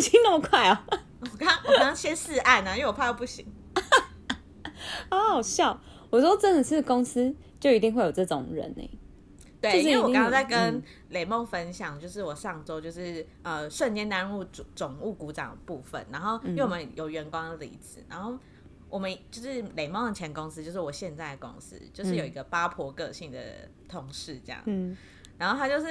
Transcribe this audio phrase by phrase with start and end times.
[0.00, 0.78] 已经那么快哦！
[1.20, 3.46] 我刚我刚先试按呢、啊，因为我怕又不行。
[5.10, 5.78] 好好笑！
[6.08, 8.90] 我说真的是公司就一定会有这种人呢、欸。
[9.60, 18.38] 对，因为我刚刚在跟雷梦分享，就是我上周就是呃瞬间担任总总务股长的部分，然后因为我们有员工离职，然后
[18.88, 23.38] 我们就是雷梦的前公司，就是我现在的公司，就是有一个八婆个性的
[23.86, 24.96] 同事这样，嗯，
[25.36, 25.86] 然后他就是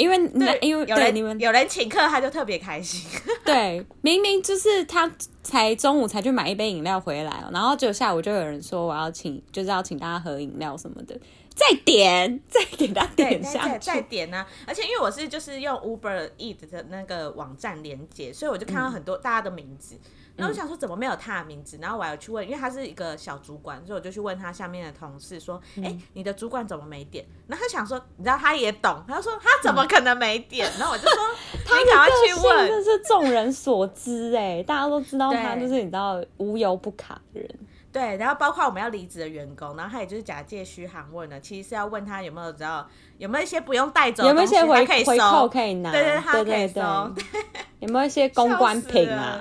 [0.00, 3.08] 因为对，因为有人你们有人请客，他就特别开心，
[3.44, 5.10] 对，明明就是他
[5.42, 11.14] 才中午才去买一杯饮料回来，然后就下午就有人说我要请，就是要请大家喝饮料什么的。
[11.52, 14.46] 再点， 再给他点下再，再点呢、啊！
[14.66, 19.96] 而且因为我是就是用 Uber Eat 的那个网站连接，所以我就看到很多大家的名字。
[19.96, 20.00] 嗯、
[20.40, 21.78] 然后我想说怎么没有他的名字？
[21.80, 30.66] 然后我还有去问，因为他是一个小主管，所以我就去问他下面的同事说：“哎、你的主管怎么没点？”然后他想说，你知道他也懂，他就说他怎么可能没点？
[30.70, 31.18] 嗯、然后我就说
[31.66, 37.48] 他赶快去问，这是众人所知哎，大家都知道他就是你知道无油不卡的人。
[37.92, 49.40] 对，然后包括我们要离职的员工，然后他也就是假借嘘寒问了，其实是要问他有没有知道有没有一些不用带走的东西，有没有一些回可以收回扣可以拿，对对，他可以收，对对对有没有一些公关品啊？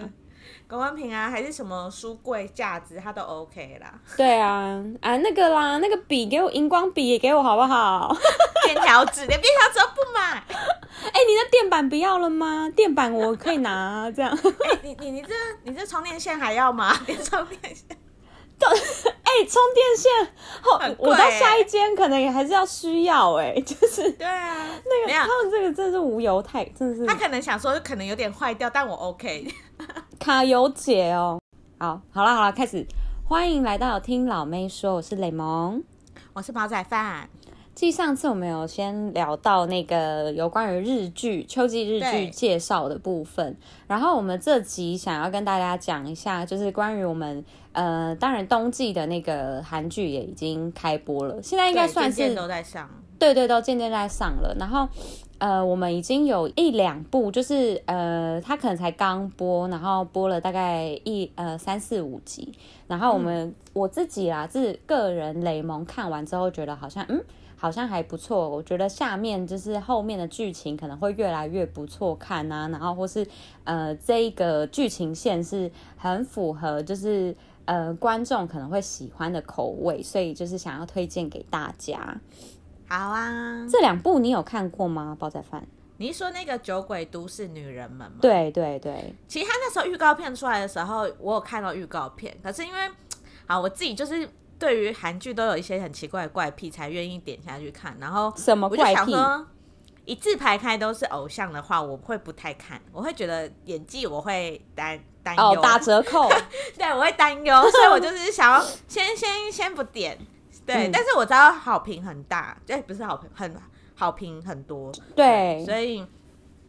[0.70, 3.92] 公关品啊，还是什么书柜架子，它都 OK 啦。
[4.16, 8.16] 对啊，啊那个啦，那个笔给我，荧光笔也给我好不好？
[8.66, 10.36] 便条纸连便条纸都不买。
[10.38, 12.72] 哎、欸，你的垫板不要了吗？
[12.76, 14.32] 垫板我可以拿、啊，这样。
[14.64, 16.96] 哎、欸，你你你这你这充电线还要吗？
[17.08, 17.88] 连充电线。
[18.62, 20.12] 哎、欸，充电线，
[20.82, 27.08] 欸、我到下一间可能也还是要需要哎、欸，就是对啊，那个他们这个真是无油太，真的是。
[27.08, 29.48] 他可能想说，可能有点坏掉，但我 OK。
[30.20, 31.40] 卡油姐哦，
[31.78, 32.86] 好，好了好了，开始，
[33.24, 35.82] 欢迎来到听老妹说，我是雷蒙，
[36.34, 37.30] 我是煲仔饭。
[37.74, 43.56] 继上次我们有先聊到那个有关于日剧秋季日剧介绍的部分，
[43.88, 54.54] 然后我们这集想要跟大家讲一下，就是关于我们呃，当然冬季的那个韩剧也已经开播了，现在应该算是都在上，对对，都渐渐在上了。
[54.60, 54.86] 然后
[55.40, 62.54] 呃，我们已经有一两部，就是呃，它可能才刚播，然后播了大概一呃三四五集，
[62.88, 67.24] 然后我们、嗯、我自己啊，自个人雷蒙看完之后觉得好像嗯。
[67.62, 73.28] 好像还不错，我觉得下面就是后面的剧情可能会越来越不错看啊，然后或是
[73.66, 77.36] 呃这一个剧情线是很符合就是
[77.66, 82.22] 呃观众可能会喜欢的口味，所以就是想要推荐给大家。
[82.90, 85.16] 好啊，这两部你有看过吗？
[85.18, 85.66] 煲仔饭，
[85.98, 88.18] 你是说那个《酒鬼都市女人们》吗？
[88.20, 92.80] 对对对，其实他那时候预告片出来的时候，我有看到预告片，可是因为
[93.46, 94.30] 啊我自己就是。
[94.60, 97.96] 对于韩剧都有一些很奇怪的怪癖，才愿意点下去看。
[97.98, 99.16] 然后什么怪癖？
[100.04, 102.78] 一字排开都是偶像的话，我会不太看。
[102.92, 106.30] 我会觉得演技我会担担忧哦，打折扣。
[106.78, 110.18] 对，我会担忧，所以我就是想要先先先不点。
[110.70, 113.56] 对，嗯、但是我知道好评很大，对，不是好评很
[113.96, 114.92] 好评很多。
[115.16, 116.06] 对，所以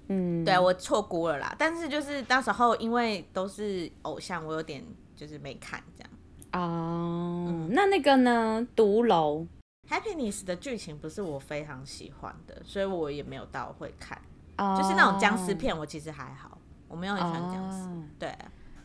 [0.09, 1.55] 嗯，对我错估了啦。
[1.59, 4.85] 但是就是那时候因为都是偶像，我有点
[5.15, 6.11] 就是没看这样。
[6.53, 8.67] 哦、oh, 嗯，那那个呢？
[8.75, 9.47] 独楼
[9.89, 14.21] Happiness 的剧情不是我非常喜欢的，所以我也没有到会看。
[14.57, 14.77] Oh.
[14.77, 17.89] 就是那种僵尸片，我其实还好，我没有很喜欢僵尸。
[17.89, 17.99] Oh.
[18.19, 18.35] 对，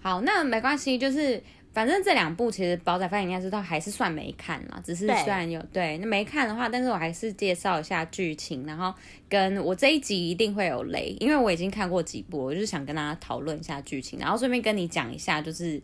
[0.01, 1.41] 好，那没关系，就是
[1.75, 8.91] 反正这两部其实煲仔饭应该知道还是算没看啦，只是虽然有对那没看的话，但是我还是介绍一下剧情，然后
[9.29, 15.79] 跟我这一集一定会有雷，因为我已经看过几部，我就是想跟大家讨论一下剧情，然后顺便跟你讲一下，就是。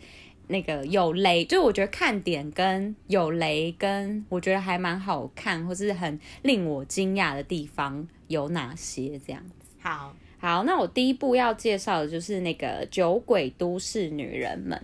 [0.47, 9.17] 那个有雷，就是我觉得看点跟有雷，跟我觉得还蛮好看，或是很令我惊讶的地方有哪些？
[9.25, 9.67] 这样子。
[9.79, 14.77] 好，好，那我第一部要介绍的就是那个《酒鬼都市女人们》，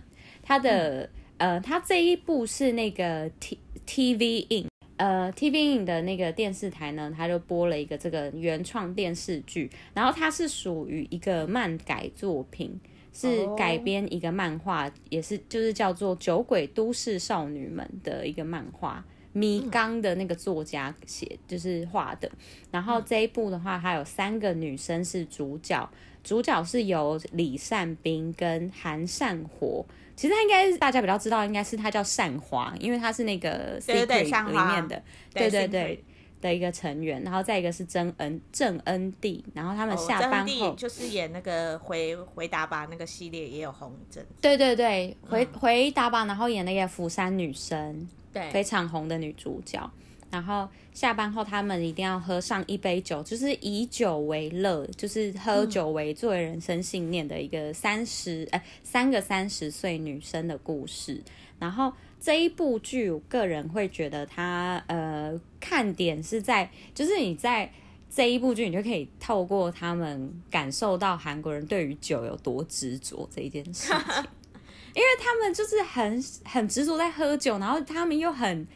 [0.48, 1.02] 它的、
[1.36, 4.66] 嗯、呃，它这一部是那个 T TVING，
[4.96, 12.80] 呃，TVING 的那个电视台呢，它就播了一个这个原创电视剧，然后它是属于一个漫改作品。
[13.10, 14.92] 是改编一个漫画，oh.
[15.08, 22.30] 也是就是叫做《酒鬼都市少女们》的一个漫画，米刚的那个作家写就是画的。
[22.70, 25.90] 然后这一部的话，它有三个女生是主角，
[26.22, 29.84] 主角是由李善斌跟韩善火。
[30.18, 35.00] 其实他应该是大家比较知道，应该是他叫善华，因为他是那个 Secret 里面的，
[35.32, 36.04] 对对对。
[36.40, 49.90] 的一个成员，然后再一个是郑恩郑恩地，然后他们下班后、哦、就是演那个回回答吧那个系列也有红一阵，对对对，回、嗯、回答吧，然后演那个釜山女生，对，非常红的女主角。
[50.30, 61.22] 然后下班后他们一定要喝上一杯酒，就是以酒为乐，就是喝酒为作为人生信念的一个三十哎三个三十岁女生的故事。
[61.58, 61.90] 然后
[62.20, 67.72] 这一部剧，我个人会觉得它呃看点是在，就是你在
[68.14, 73.96] 这一部剧，你就可以透过他们感受到韩国人对于酒有多执着这一件事情，
[74.94, 78.66] 因为他们就是很很执着在喝酒，然后他们又很。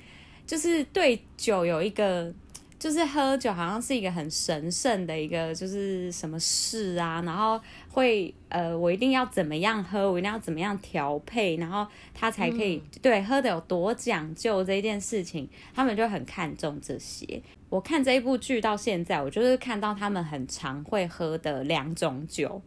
[0.47, 2.33] 就是对酒有一个，
[2.79, 7.61] 就是喝酒好像是一个很神圣的一个，就是什么事啊，然后
[7.91, 17.41] 会呃，我一定要怎么样喝，我一定要怎么样调配，然后他才可以、嗯、对喝的有多讲究这一件事情，他们就很看重这些。
[17.69, 22.61] 我看这一部剧到现在，我就是看到他们很常会喝的两种酒，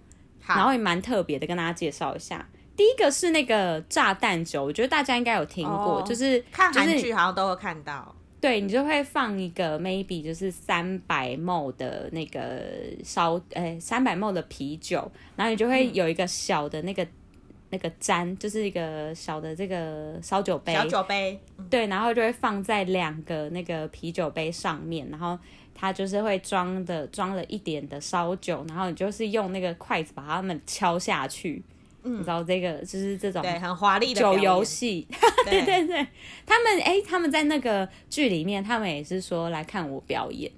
[0.48, 2.48] 然后也蛮特别的，跟大家介绍一下。
[2.76, 8.14] 第一个是那个炸弹酒，我觉得大家应该有听过，哦、就是看韩剧好像都会看到。
[8.42, 12.62] 对，你就会放一个 maybe 就是三百 ml 的那个
[13.04, 17.10] 烧，诶三百 ml 的啤酒，然后你就会有一个小的那个、嗯、
[17.72, 21.40] 那个砧，就是一个小的这个烧酒杯，小酒杯。
[21.72, 25.40] 对，然后就会放在两个那个啤酒杯上面，然后
[25.74, 31.64] 它就是会装的装了一点的烧酒，然后你就是用那个筷子把它们敲下去。
[32.06, 35.08] 你知道这个就是这种对很华丽的酒游戏，
[35.44, 35.62] 对。
[35.66, 36.08] 对对，
[36.46, 40.52] 他们哎、欸，他们在那个剧里面，他们也是说来看我表演，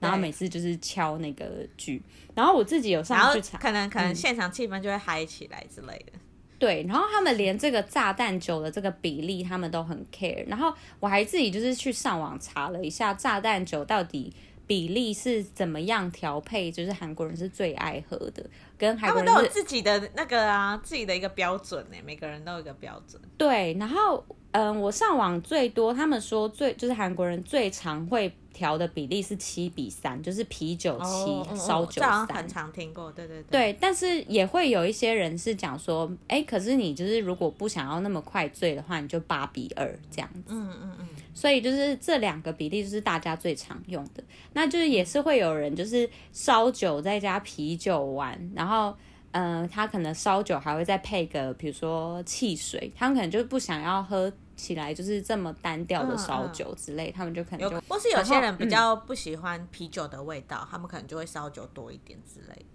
[0.00, 2.00] 然后每次就是敲那个剧，
[2.34, 6.20] 然后我自己有上去查，可能可能现场气氛就会嗨起来之类的、嗯，
[6.58, 14.32] 对，然后他们连这个炸弹酒的这个比例，他们都很 care，然后我还自己就是去上网查了一下炸弹酒到底。
[14.68, 16.72] 比例是怎么样调配？
[16.72, 18.44] 就是韩国人是最爱喝的，
[18.78, 21.96] 跟韩国人他们都有自己的那个啊，自己的一个标准呢。
[22.04, 23.20] 每个人都有一个标准。
[23.36, 32.26] 对，然后嗯，我上网最多，他们说最就是韩国人最常会调的比例是七比三，就是啤酒七，烧酒三。
[32.26, 33.72] 这很常听过，对对对。
[33.72, 40.54] 对，但是也会有一些人是讲说，哎，可是你就是如果不想要那么快醉的话，你就八比二这样子。
[40.54, 41.08] 嗯嗯嗯。
[41.34, 44.24] 所以就是这两个比例就是大家最常用的，
[44.54, 48.96] 那就是也是会有人就是烧酒再加啤酒玩，然后
[49.32, 62.66] 嗯、呃，他可能烧酒还会再配个比如说汽水，他们可能就不想要喝起来就是这么单调的烧酒之类，他们就可能就或是有些人比较不喜欢啤酒的味道，嗯、他们可能就会烧酒多一点之类。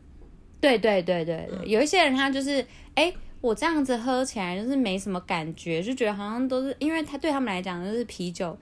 [0.59, 2.65] 对对对对对，嗯、有一些人他就是
[2.95, 3.13] 哎。
[3.41, 8.55] 我这样子喝起来就是没什么感觉，就觉得好像都是因为他对他们来讲就是啤酒，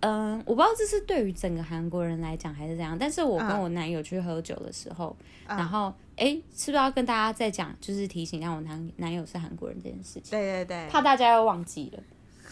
[0.00, 2.94] 嗯，我不知道这是对于整个韩国人来讲还是怎样。
[2.98, 5.16] 但是我跟我男友去喝酒的时候，
[5.46, 10.30] 嗯、然后哎，是不是要跟大家再讲，就是提醒让我男男友是韩国人这件事情？
[10.30, 12.02] 对对对，怕大家又忘记了。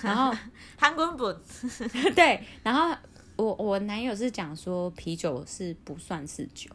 [0.02, 0.36] 然后
[0.78, 1.32] 韩国不，
[2.14, 2.96] 对，然后
[3.36, 6.70] 我我男友是讲说啤酒是不算是酒。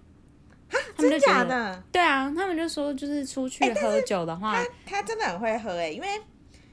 [0.97, 1.83] 他们就觉得真假的？
[1.91, 6.07] 对啊，他们就说就是出去喝酒的话，欸、他他真的很会喝哎、欸，因为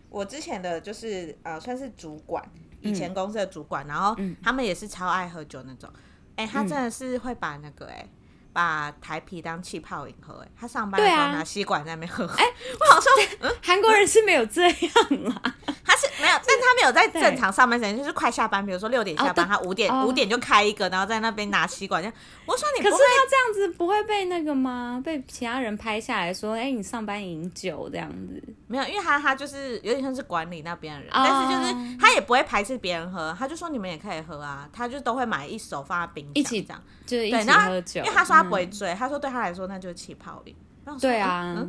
[0.08, 2.42] 我之前的就是呃算是主管，
[2.80, 5.88] 以前公司的主管，嗯、然后他们也是超爱喝酒那种，
[6.36, 8.08] 哎、欸，他真的是会把那个哎、欸、
[8.52, 15.42] 把台啤当气泡饮喝他上班的时候拿吸管在那边喝，哎、欸，我好像韩国人是没有这样啦。
[15.92, 22.02] 他是没有，但他没有在正常上班时间，就是快下班，比如说六点下班，他五点五点就开一个，然后在那边拿吸管。
[22.46, 25.00] 我说你，可是他这样子不会被那个吗？
[25.04, 28.42] 被其他人拍下来说，哎，你上班饮酒这样子？
[28.66, 38.00] 没有，因为他他就是有点像是管理那边的人，但是就是他也不会排斥别人喝，他就说你们也可以喝啊，他就都会买一手放在冰箱，一起这样，就是一起喝酒。
[38.00, 40.56] 因为他说他不会醉，他说对他来说那就是气泡饮。
[41.00, 41.64] 对啊。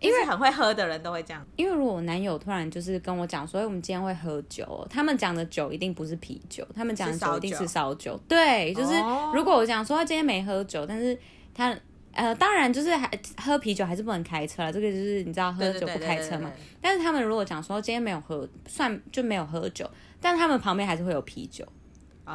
[0.00, 1.46] 因为很会喝的人都会这样。
[1.56, 8.18] 因为如果我男友突然就是跟我讲说，我们今天会喝酒，他们讲的酒一定不是啤酒，他们讲的酒一定是烧酒。
[8.26, 8.94] 对，就是
[9.34, 11.16] 如果我讲说他今天没喝酒，但是
[11.54, 11.76] 他
[12.12, 14.72] 呃，当然就是还喝啤酒还是不能开车了。
[14.72, 16.50] 这个就是你知道喝酒不开车嘛。
[16.80, 19.88] 但是他们如果讲说今天没有喝，算就没有喝酒，
[20.20, 21.64] 但他们旁边还是会有啤酒，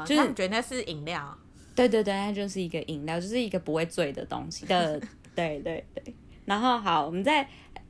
[0.06, 1.38] 就是他们觉得那是饮料。
[1.76, 4.98] 对对对，那就是一个饮料，就是一个不会醉的东西的。
[5.36, 6.16] 对 对对。
[6.46, 7.48] 然后好，我们再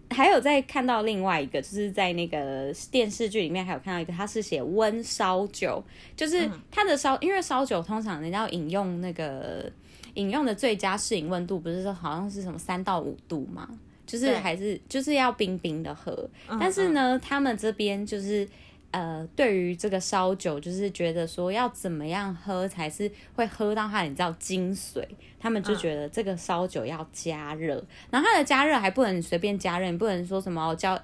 [0.09, 5.83] 还有再看到另外一个，就是在那个电视剧里面还有看到一个，他是写温烧酒，
[6.15, 9.69] 就是他的烧，因为烧酒通常人家要饮用那个
[10.13, 13.67] 饮用的最佳适饮温度，不是说好像是什么三到五度嘛，
[14.05, 16.29] 就是还是就是要冰冰的喝。
[16.59, 18.47] 但是呢，他们这边就是
[18.95, 25.05] 呃，对于这个烧酒，就是觉得说要怎么样喝才是会喝到它，你知道精髓。
[25.37, 30.97] 他们就觉得这个烧酒要加热，嗯、然后它的加热还不能随便加热，你不能说什么叫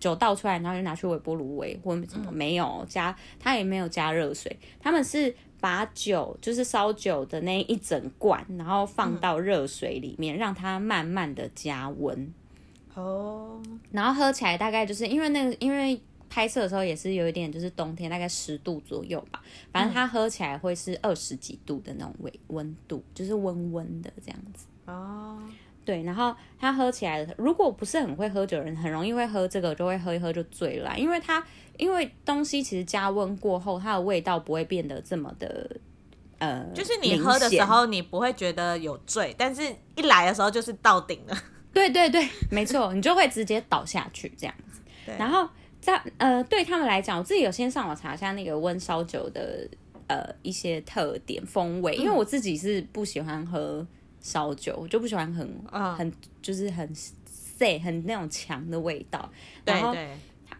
[0.00, 12.34] 酒倒出来，然后就拿去微波炉微或什么，没有加，它也没有加热水，他们是把酒就是烧酒的那一整罐，然后放到热水里面，嗯、让它慢慢的加温。
[12.94, 16.02] 哦，然后喝起来大概就是因为那个因为。
[16.30, 24.66] 拍摄的时候也是有一点，就是冬天大概十度左右吧，反正它喝起来会是二十几度的那种温温度，就是温温的这样子。
[24.86, 25.42] 哦，
[25.84, 31.44] 对，然后它喝起来，如果不是很会喝酒的人，很容易会喝这个，就会喝一喝就醉了，因为它
[31.76, 35.76] 因为东西其实加温过后，它的味道不会变得这么的
[36.38, 39.62] 呃，就是你喝的时候你不会觉得有醉，但是
[39.96, 41.36] 一来的时候就是到顶了。
[41.72, 44.80] 对对对，没错，你就会直接倒下去这样子。
[45.04, 45.48] 对，然后。
[45.80, 49.68] 在呃，对他们来讲，我自己有先上网查一下那个温烧酒的
[50.06, 53.86] 呃一些特点风味，因为我自己是不喜欢喝
[54.20, 55.94] 烧酒，我就不喜欢很、uh.
[55.94, 59.30] 很就是很涩很那种强的味道。
[59.64, 60.10] 然后对对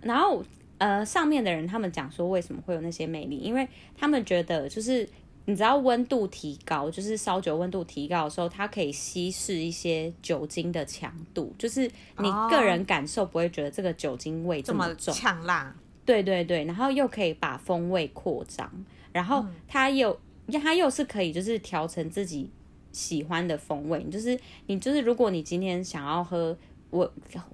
[0.03, 0.43] 然后
[0.79, 5.09] 呃，上面的人他们讲说为什么会有那些魅力，因为他们觉得就是。
[5.51, 15.75] 你知道温度提高，就是烧酒温度提高的时候，它可以稀释一些酒精的强度，就是你个人感受不会觉得这个酒精味这么重，呛辣。
[16.05, 18.71] 对对对，然后又可以把风味扩张，
[19.13, 20.17] 然后它又、
[20.47, 22.49] 嗯、它又是可以就是调成自己
[22.93, 26.57] 喜欢的风味，就是你就是如果你今天想要喝
[26.91, 27.09] 味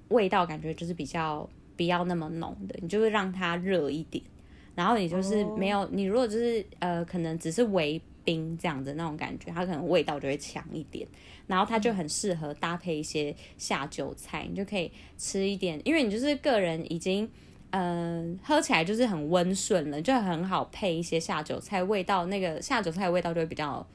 [0.09, 4.23] 味道感觉就是比较不要那么浓的，你就会让它热一点。
[4.77, 11.09] 然后你就是没有，你如果就是呃，可能只是微冰这样子那种感觉，它可能味道就会强一点。
[11.47, 17.27] 然后它就很适合搭配一些下酒菜，你就可以吃一点，因为你就是个人已经
[17.71, 23.87] 嗯、呃、喝起来就是很温顺了，就很好配一些下酒菜，味道那个下酒菜味道就会比较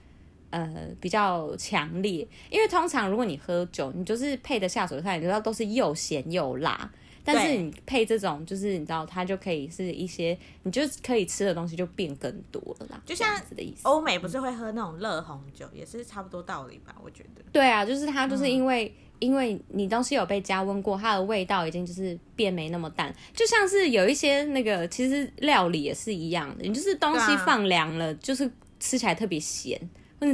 [0.49, 2.27] 呃比较强烈。
[2.49, 6.89] 因为通常如果你喝酒，你就是配的下酒菜，你知道都是又咸又辣。
[7.23, 13.01] 但是你配这种，就是你知道，它就可以是一些，你就可以吃的东西就变更多了啦。
[13.05, 16.95] 就像的意思欧美不是会喝那种热红酒，嗯，也是差不多道理吧？
[17.03, 17.41] 我觉得。
[17.51, 23.13] 对啊，就是它就是因为，嗯，因为你东西有被加温过，它的味道已经就是变没那么淡。
[23.33, 28.49] 就像是有一些那个，其实料理也是一样的，你就是东西放凉了，就是
[28.79, 29.79] 吃起来特别咸。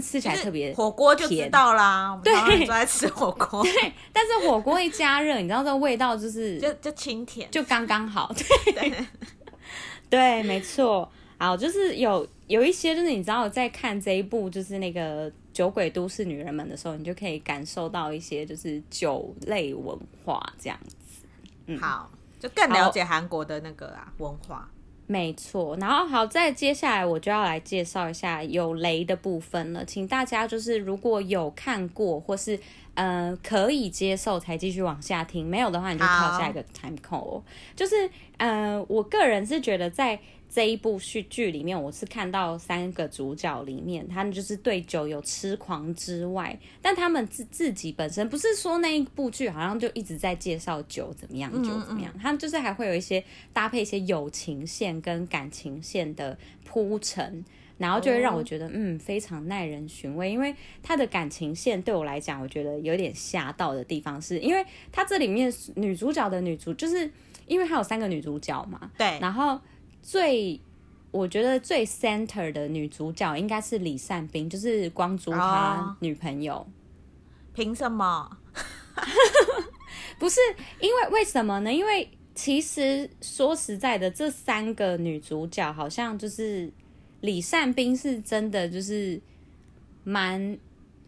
[0.02, 2.20] 吃起来特别甜，火锅就知道啦。
[2.24, 2.34] 对，
[2.66, 3.64] 都爱吃火锅。
[3.66, 8.32] 对，但是火锅一加热，你知道这个味道就是 就就清甜，就刚刚好。
[8.66, 9.06] 对对，
[10.10, 11.10] 对，没错。
[11.38, 20.96] 好，就是有有一些，就是你知道在看这一部就是那个《酒鬼都市女人们》的时候，你就可以感受到一些就是酒类文化这样子。
[21.68, 24.68] 嗯，好，就更了解韩国的那个啊文化。
[25.08, 32.60] 没错，然后好，再接下来我就要来介绍一下有雷的部分了，请大家就是如果有看过或是
[32.94, 37.42] 嗯可以接受才继续往下听，没有的话你就跳下一个 time code。
[37.76, 40.20] 就是嗯，我个人是觉得在。
[40.50, 57.44] 这一部剧剧里面，我是看到三个主角里面，他们就是对酒有痴狂之外，但他们自自己本身不是说那一部剧好像就一直在介绍酒怎么样，酒怎么样，他们就是还会有一些搭配一些友情线跟感情线的铺陈，
[57.78, 67.12] 然后就会让我觉得嗯非常耐人寻味，因为他的感情线对我来讲，我觉得有点吓到的地方是，因为他这里面女主角的女主就是
[67.46, 69.60] 因为他有三个女主角嘛，对，然后。
[70.08, 70.58] 最
[71.12, 76.66] 我觉得最 center 的女主角应该是李善斌，就是光洙他女朋友。
[77.54, 78.38] 凭、oh, 什么？
[80.18, 80.40] 不是
[80.80, 81.74] 因为为什么呢？
[81.74, 86.72] 因为其实说实在的，这三个女主角好像就是
[87.20, 89.20] 李善斌是真的就是
[90.06, 90.58] 蛮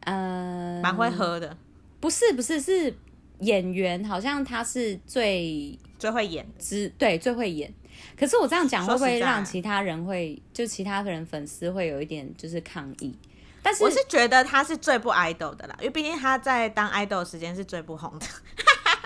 [0.01, 1.55] 呃蛮会喝的。
[2.01, 2.93] 不是不是是
[3.39, 7.73] 演员，好像他是最最会演，只对最会演。
[8.17, 13.17] 可是我这样讲会不会让其他人会就其他人粉丝会有一点就是抗议？
[13.61, 18.25] 但是我是觉得他是最不 idol 的啦，因为毕竟他在当 idol 时间是最不红的。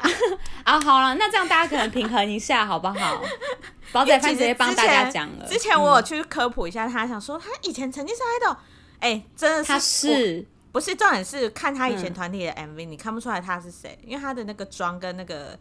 [0.63, 3.23] 啊，好了，那这样大家可能平衡一下好不好？
[3.91, 5.45] 宝仔饭直接帮大家讲了。
[5.47, 8.55] 之前我有去科普一下，他想说他以前曾经是 idol，
[8.99, 15.57] 哎、欸，真的是他是不是重点是看他以前团体的 MV，、嗯、你看不出来他是谁，因为他的那个妆跟那个。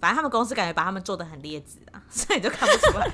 [0.00, 3.10] 反正他们公司感觉把他们做的很劣质啊，所以你就看不出来。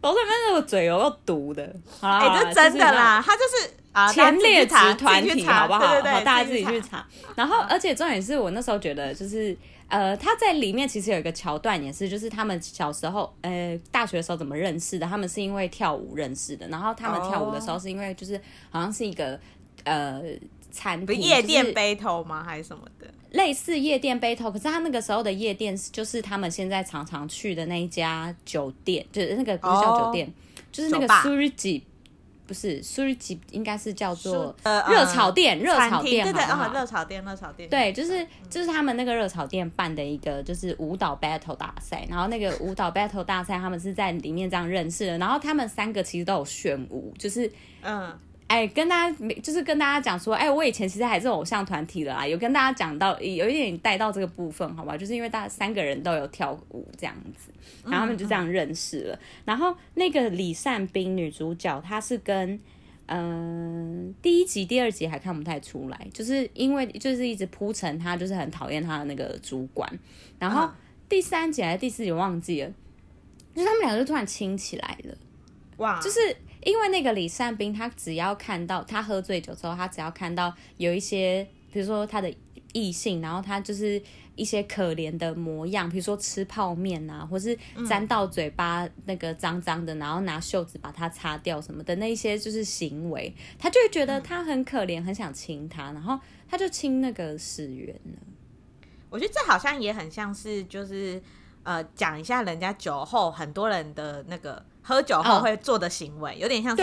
[0.00, 1.62] 罗振芬那个嘴有够毒的，
[2.00, 5.78] 哎、欸，这真的啦，他就是啊前列子团体，好不好？
[5.78, 7.06] 对对对，好，大家自己去查。
[7.36, 9.56] 然后，而且重点是我那时候觉得，就是
[9.88, 15.06] 呃，他在里面其实有一个桥段也是，就是他们小时候呃大学的时候怎么认识的？
[15.06, 19.38] 他们是因为跳舞认识的，然后他们跳舞的时候是因为就是好像是一个
[19.84, 20.22] 呃。
[20.74, 22.42] 餐厅夜店 battle 吗？
[22.42, 23.06] 还是什么的？
[23.32, 30.32] 类似夜店 battle，可是他那个时候的夜店就是他们现在常常去的那一家酒店，就是那个不是叫酒店，哦、
[30.70, 31.82] 就是那个苏日吉，
[32.46, 47.50] 不是苏日吉，应该是叫做热炒店，热、呃、炒店，对对，哦，热炒店，热炒店，对，就是就是他们那个热炒店办的一个就是舞蹈 battle 大赛，然后那个舞蹈 battle 大赛他们是在里面这样认识的，然后他们三个其实都有炫舞，就是
[47.82, 48.12] 嗯。
[48.52, 54.94] 哎，跟大家就是跟大家讲说，哎，我以前其实还是偶像团体的啦，有跟大家讲到，有一点带到这个部分，好吧？
[54.94, 57.50] 就是因为大家三个人都有跳舞这样子，
[57.84, 59.14] 然后他们就这样认识了。
[59.14, 62.60] 嗯嗯、然后那个李善斌女主角，她是跟
[63.06, 69.90] 嗯、呃、第一集、第二集还看不太出来，就是因为就是一直铺陈她就是很讨厌她的那个主管，
[70.38, 70.70] 然后
[71.08, 72.70] 第三集还是第四集忘记了，
[73.54, 75.16] 就是他们两个就突然亲起来了，
[75.78, 76.36] 哇，就是。
[76.64, 82.32] 因为那个李善斌，他只要看到他喝醉酒之后，他只要看到有一些，比如说他的
[82.72, 84.00] 异性，然后他就是
[84.36, 98.18] 一些可怜的模样，比如说吃泡面啊，或是沾到嘴巴那个脏脏的，然后拿袖子把它擦掉什么的那一些就是行为，他就会觉得他很可怜，很想亲他，然后他就亲那个始源了。
[99.10, 101.20] 我觉得这好像也很像是就是
[101.64, 104.64] 呃讲一下人家酒后很多人的那个。
[104.82, 106.82] 喝酒后会做的行为，哦、有点像是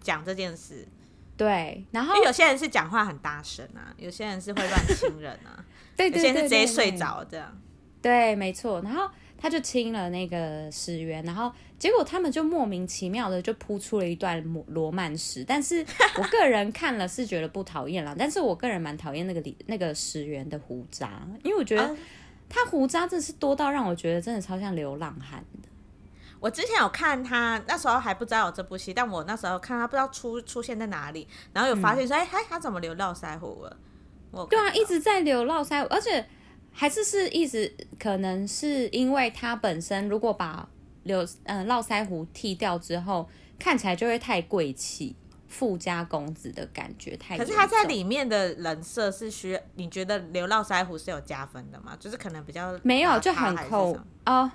[0.00, 0.86] 讲这件事。
[1.36, 5.64] 对，然后因为有些人是讲话很大声啊，有些人是会乱亲人啊，
[5.96, 7.60] 对， 对，对，有些人是直接睡着这样。
[8.00, 8.80] 对，没错。
[8.82, 15.42] 然后他就亲了那个始源，然后结果他们就莫名其妙的就铺出了一段罗曼史。
[15.42, 15.84] 但是
[16.16, 21.96] 我个人看了是觉得不讨厌啦，但是我个人蛮讨厌那个李那个始源的胡渣，因为我觉得
[22.48, 25.68] 他胡渣真的是多到让我觉得真的超像流浪汉的。
[26.44, 33.74] 我之前有看他，那时候还不知道有这部戏，但我那时候看他不知道出出现在哪里，然后有发现说，哎、嗯，他怎么留络腮胡了？
[34.30, 36.22] 我对啊，一直在留络腮胡，而且
[36.70, 40.68] 还是是一直可能是因为他本身如果把
[41.04, 43.26] 留嗯络腮胡剃掉之后，
[43.58, 45.16] 看起来就会太贵气，
[45.48, 47.38] 富家公子的感觉太。
[47.38, 51.96] 可是他在里面的人设是需要，你觉得留络腮胡是有加分的吗？
[51.98, 54.50] 就是可能比较没有就很抠哦。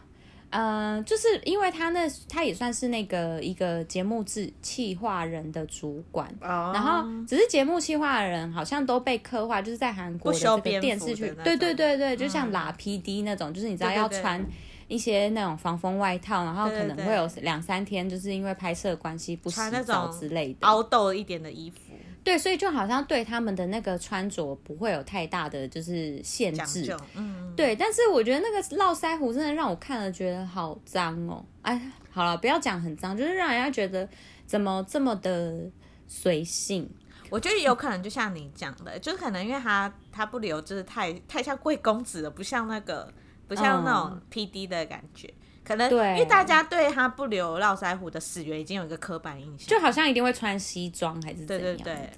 [0.52, 6.76] 嗯、呃，就是因为他那他也算是那个一个节目制企划人的主管，oh.
[6.76, 14.44] 然后只是节目企划的人好像都被刻画，就是在韩国的这个电视剧，对对对对，就像拉 PD 那种，嗯、就是你知道要穿
[14.88, 21.78] 一些那种防风外套，然后可能会有两三天，就是因为拍摄关系不洗澡之类的，凹痘一点的衣服。
[22.24, 27.76] 对，所以就好像对他们的那个穿着不会有太大的就是限制，嗯，对。
[27.76, 34.08] 但是我觉得那个络腮胡真的让我看了觉得好脏哦，哎，好了，不要讲很脏，就是让人家觉得
[34.46, 35.70] 怎么这么的
[36.08, 36.90] 随性。
[37.30, 43.12] 我觉得有可能就像你讲的，就是可能因为他他不留，就是太太像贵公子了，不像那个
[43.48, 45.28] 不像那种 PD 的感觉。
[45.28, 45.34] 嗯
[45.70, 51.78] 可能对，因为大家对他不留络腮胡的始源已经有一个刻板印象，就好像一定会穿西装还是怎样？
[51.78, 52.10] 对对对，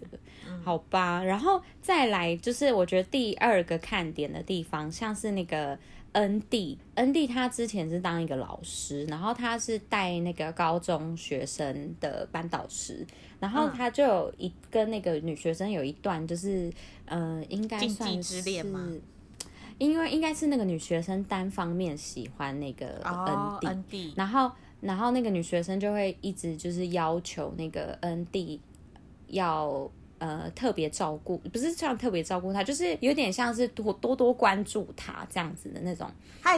[0.64, 1.22] 好吧。
[1.22, 5.78] 然后再来就是我觉得第二个看点的地方，像是那个
[6.14, 13.06] 恩地，恩地他之前是当一个老师，然后他是带那个高中学生的班导师，
[13.42, 16.72] 然后他就有一跟那个女学生有一段就是，
[17.08, 18.42] 嗯、呃，应该算是。
[19.82, 28.62] 因为应该是那个女学生单方面喜欢那个恩地，恩地，然后然后那个女学生就会一直就是要求那个恩地
[29.30, 29.90] 要
[30.20, 36.08] 呃特别照顾，不是这样特别照顾他，就是有点像是多多多关注他这样子的那种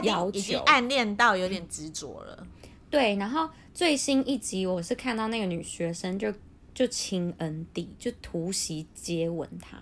[0.02, 2.36] 要求，已经暗恋到有点执着了。
[2.40, 2.46] 嗯。
[2.90, 6.30] 对，然后最新一集我是看到那个女学生就
[6.74, 9.78] 就亲恩地，就突袭接吻他。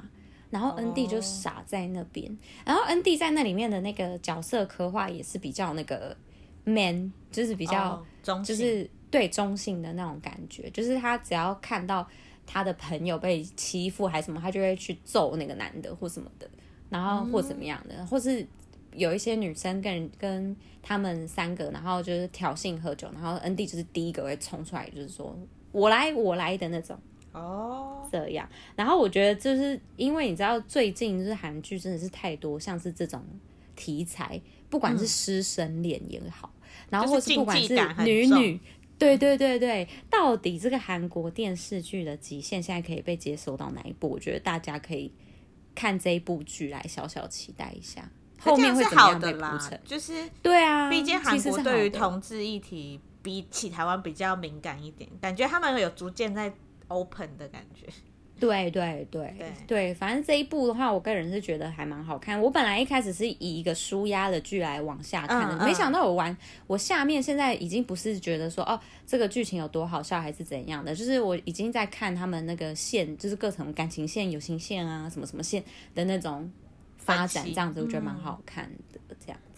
[0.52, 2.38] 然后恩地就傻在那边，oh.
[2.66, 6.14] 然后恩地在那里面的那个角色刻画也是比较那个
[6.64, 12.06] man，就是比较、oh, 中，就是对中性的那种感觉，就是他只要看到
[12.46, 16.46] 他的朋友被欺负还是什么，他就会去揍那个男的或什么的，
[16.90, 18.06] 然后或怎么样的，mm.
[18.06, 18.46] 或是
[18.92, 25.34] 有一些女生跟跟他们三个，然后就是挑衅喝酒，然后恩地就是第一个会冲出来，就是说
[25.70, 26.94] 我来我来的那种。
[27.32, 33.24] 哦、oh.，这样，然后我觉得就是因为你知道最近就是韩剧真的是太多，像是这种
[33.74, 38.60] 题材，不管是师生恋也好，嗯、然后或是不管是女女，
[38.98, 44.10] 对对对对，到底这个韩国电视剧的极限现在可以被接受到哪一步？
[44.10, 45.10] 我觉得大家可以
[45.74, 49.80] 看这一部剧来小小期待一下，后面会怎么样被铺陈？
[49.86, 56.52] 就是对啊，毕竟韩国对于同志议题比起台湾比较敏感一点，感觉他们有逐渐在
[56.88, 57.86] open 的感觉。
[58.40, 62.40] 对对对对，对，反正这一部的话，我个人是觉得还蛮好看。
[62.42, 75.62] 我本来一开始是以一个舒压的剧来往下看的，嗯嗯、没想到我玩我下面现在已经不是觉得说哦这个剧情有多好笑还是怎样的，就是我已经在看他们那个线，就是各种感情线、友情线啊什么什么线
[75.94, 76.50] 的那种
[76.96, 78.98] 发展，这样子我觉得蛮好看的。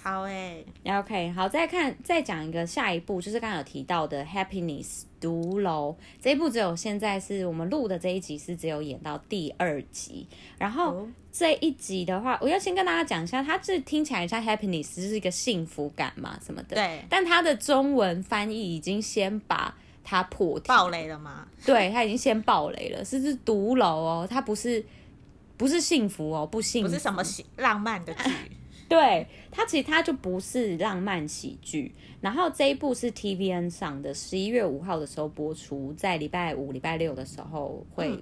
[0.04, 5.04] 好诶，OK，好，再看再讲一个下一步，就是刚刚有提到的 Happiness。
[5.18, 5.96] 独楼。
[6.20, 10.26] 这一部只有现在是我们录的这一集是只有演到第二集，
[10.58, 20.68] 然后这一集的话，我要先跟大家讲一下，它这听起来像 happiness 就是一个幸福感嘛什么的，对，但它的中文翻译已经先把它破题。
[20.68, 21.48] 爆雷了吗？
[21.64, 24.84] 对，它已经先爆雷了，是是独楼哦，它不是
[25.56, 27.22] 不是幸福哦，不幸福，不是什么
[27.56, 28.30] 浪漫的剧。
[28.88, 38.18] 对，它其实它就不是浪漫喜剧，然后这一部是 TVN 上的，十一月五号的时候播出，在礼拜五、礼拜六的时候会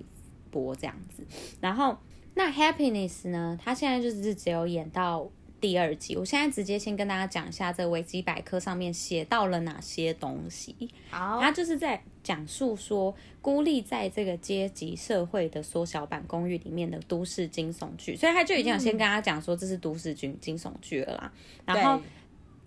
[0.50, 1.22] 播这样子。
[1.22, 1.96] 嗯、然后
[2.34, 5.30] 那 Happiness 呢，它现在就是只有演到。
[5.62, 10.74] 第二集，我现在直接先跟大家讲一下这维基百科上面写到了哪些东西。
[11.08, 21.32] 好，他就是在讲述说，孤立在这个阶级社会的缩小版公寓里面的都市惊悚剧，所以他就已经有先跟大家讲说这是都市惊惊悚剧了啦。
[21.66, 22.02] 嗯、然后，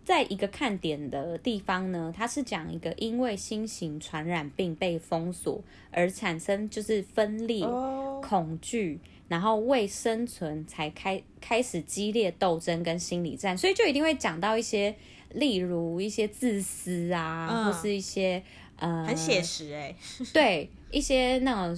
[0.05, 7.65] 在一个看点的地方呢，它是讲一个因为新型传染病被封锁而产生就是分裂、
[8.27, 8.99] 恐惧。
[9.27, 14.95] 然后为生存才开开始激烈斗争跟心理战，所以就一定会讲到一些，
[15.31, 18.43] 例如一些自私啊，嗯、或是一些
[18.75, 19.95] 呃很写实哎、欸，
[20.31, 21.75] 对一些那种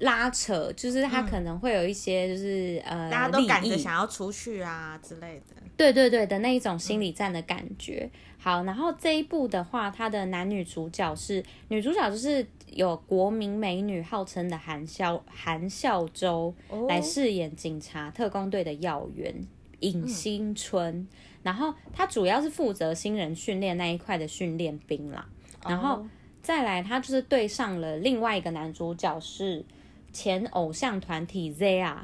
[0.00, 8.10] 拉扯，就是他可能会有一些就是、嗯、呃，大家都赶着想要出去啊之类的，对对对的那一种心理战的感觉。
[8.12, 12.44] 嗯、好，然后这一部的话，它的男女主角是女主角就是。
[12.70, 16.54] 有国民美女号称的韩孝韩孝周
[16.88, 19.34] 来饰演警察特工队的要员
[19.80, 21.08] 尹新春，嗯、
[21.42, 25.26] 然后他主要是负责新人训练那一块的训练兵啦，
[25.66, 26.06] 然后
[26.40, 29.64] 再来他就是对上了另外一个男主角是
[30.12, 31.96] 前偶像团体 ZE:A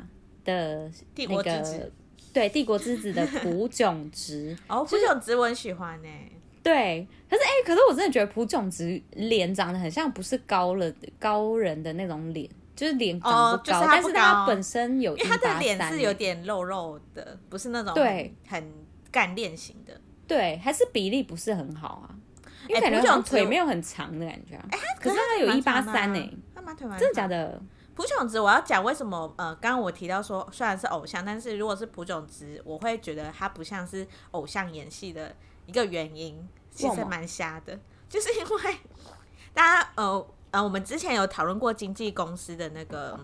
[0.44, 1.92] 的那个
[2.36, 6.30] 对帝国之子的朴炯植哦，朴炯植我很喜欢呢、欸。
[6.62, 18.34] 对，可是哎、欸，可是我真的觉得朴炯植脸长得很像不是高了高人的那种脸，就是脸长不高，哦就是、不高但是他本身有，因为他的脸是有点肉肉的，不是那种对。
[18.46, 18.70] 很
[19.10, 22.12] 干练型的，对，还是比例不是很好啊，
[22.68, 27.58] 因为感觉像腿没有很长的感觉、啊，哎、欸，可是他有一八三哎，他蛮腿蛮，真的假的？
[27.96, 35.34] 朴炯植，我要讲为什么呃，刚刚我提到说虽然是偶像，但是如果是朴炯植，我会觉得他不像是偶像演戏的。
[35.66, 37.76] 一个原因其实蛮瞎的，
[38.08, 38.78] 就是因为
[39.52, 43.18] 大家呃呃，我们之前有讨论过经纪公司的那个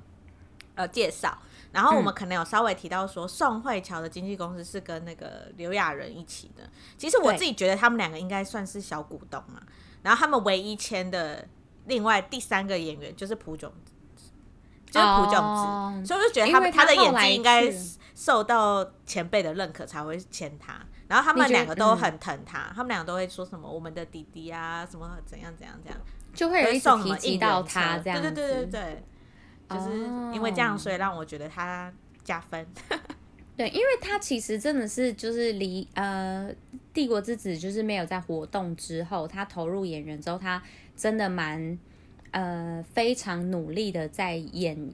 [0.75, 1.39] 呃介绍，
[1.71, 6.69] 然后我们可能有稍微提到说，宋慧乔的经纪公司是跟那个刘亚仁一起的。
[6.99, 9.63] 其实我自己觉得他们两个应该算是小股东嘛，
[10.03, 11.47] 然后他们唯一签的
[11.85, 13.92] 另外第三个演员就是朴炯植，
[14.93, 17.65] 就是朴炯植，oh, 所以我就觉得他们他，的演技应该
[18.15, 20.75] 受到前辈的认可才会签他。
[21.09, 26.01] 然后他们两个都很疼他，他们两个都会说什么“我们的弟弟啊，什么怎样怎样怎样”，
[26.35, 28.21] 就会有一种提及到他这样。
[28.21, 29.03] 对对对对对，
[29.71, 29.99] 就是
[30.35, 32.67] 因为这样，所以让我觉得他加分。
[33.57, 36.49] 对，因为他其实真的是就是离呃
[36.95, 40.63] 《帝国之子》就是没有在活动之后，他投入演员之后，他
[40.97, 41.79] 真的蛮
[42.33, 44.93] 呃非常努力的在演。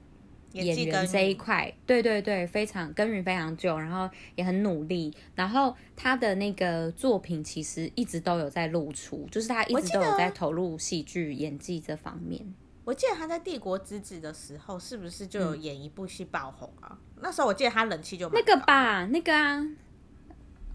[0.53, 5.13] 演员这一块，对对对，非常耕耘非常久，然后也很努力。
[5.35, 12.43] 然后他的那个作品其实一直都有在露出，就是他一直都有在投入戏剧演技这方面。
[12.83, 16.97] 我记得他在《帝国之子》的时候，是不是就有演一部戏爆红啊？
[17.15, 19.63] 嗯、那时候我记得他人气就那个吧，那个啊，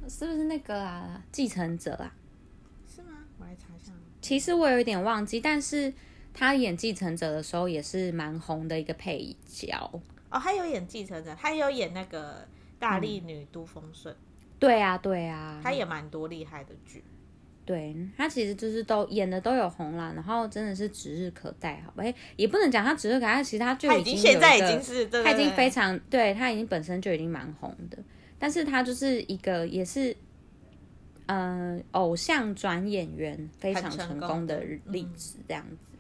[0.08, 1.20] 是不是那个啊？
[1.32, 2.14] 继承者啊？
[2.86, 3.08] 是吗？
[3.40, 3.90] 我来查一下。
[4.20, 5.92] 其实我有一点忘记，但是。
[6.34, 9.90] 他演继承者的时候也是蛮红的一个配角。
[10.28, 12.46] 哦，他有演继承者，他有演那个
[12.78, 14.18] 大力女都风顺，嗯，
[14.58, 17.04] 对啊对啊，他也蛮多厉害的剧，
[17.64, 22.02] 对他其实就是都演的都有红啦，然后真的是指日可待，好吧？
[22.34, 27.96] 也不能讲他指日可待，其实他就已经现在已经是，他已经非常对他已经本身就已经蛮红的，
[28.36, 30.16] 但是他就是一个也是
[31.26, 35.93] 嗯、呃，偶像转演员非常成功的例子，这样子。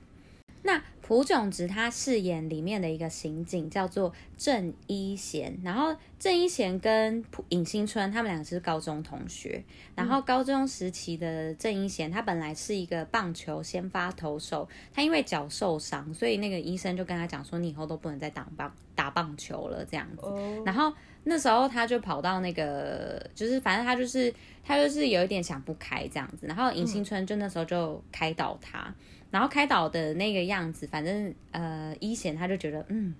[0.66, 9.62] 那朴炯植他饰演里面的一个刑警叫做郑一贤，然后郑一贤跟朴尹新春他们两个是高中同学，
[9.94, 20.26] 然后高中时期的郑一贤他本来是一个棒球先发投手，他因为脚受伤，所以那个医生就跟他讲说，你以后都不能再打棒打棒球了这样子，
[20.64, 20.90] 然后
[21.24, 24.32] 那时候他就跑到那个就是反正他就是
[24.64, 28.90] 他就是有一点想不开这样子，然后尹新春就那时候就开导他。
[29.34, 33.12] 然后开导的那个样子，反正呃，一贤他就觉得，嗯，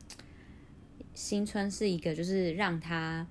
[1.12, 3.27] 新春是一个就是让他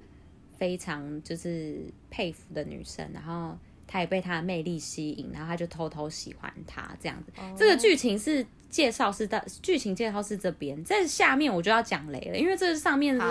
[0.57, 1.77] 非常就是
[2.09, 7.31] 佩服的女生，然后他也被她的魅力吸引，然后他就偷偷喜欢她这样子。
[7.37, 7.57] Oh.
[7.57, 13.21] 这个剧情是介绍是到剧情介绍是这边，在下面我就要讲雷了，因为这上面是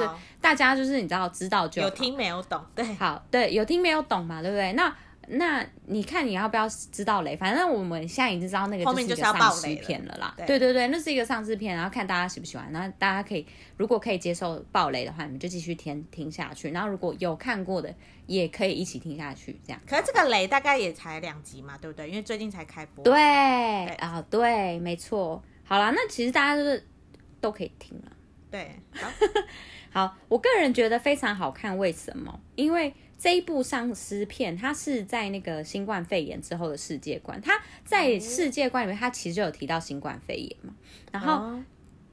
[0.40, 4.72] 大家就是你知道知道就有听没有懂，对，好，对，有听没有懂嘛，对不对？
[4.72, 4.96] 那。
[5.28, 7.36] 那你看你要不要知道雷？
[7.36, 10.34] 反正我们现在已经知道那个就是一个丧尸片了啦。
[10.36, 12.70] 了对对对，那是一个丧尸片，然后看大家喜不喜欢。
[12.72, 16.70] 然后大家可以如果可以接受爆雷的话，你们就继续听听下去。
[16.70, 17.94] 然后如果有看过的，
[18.26, 19.58] 也可以一起听下去。
[19.64, 19.80] 这样。
[19.86, 22.08] 可是这个雷大概也才两集嘛，对不对？
[22.08, 23.04] 因为最近才开播。
[23.04, 23.14] 对
[23.96, 25.42] 啊，对，对，没错。
[25.64, 26.84] 好啦，那其实大家就是
[27.40, 28.12] 都可以听了。
[28.50, 29.08] 对，好，
[30.08, 31.78] 好，我个人觉得非常好看。
[31.78, 32.40] 为什么？
[32.56, 32.92] 因为。
[33.22, 37.40] 这一部丧尸片，它是在那个新冠肺炎之后的世界观。
[37.40, 37.52] 它
[37.84, 40.74] 在世界观里面，它其实就有提到新冠肺炎嘛。
[41.12, 41.56] 然后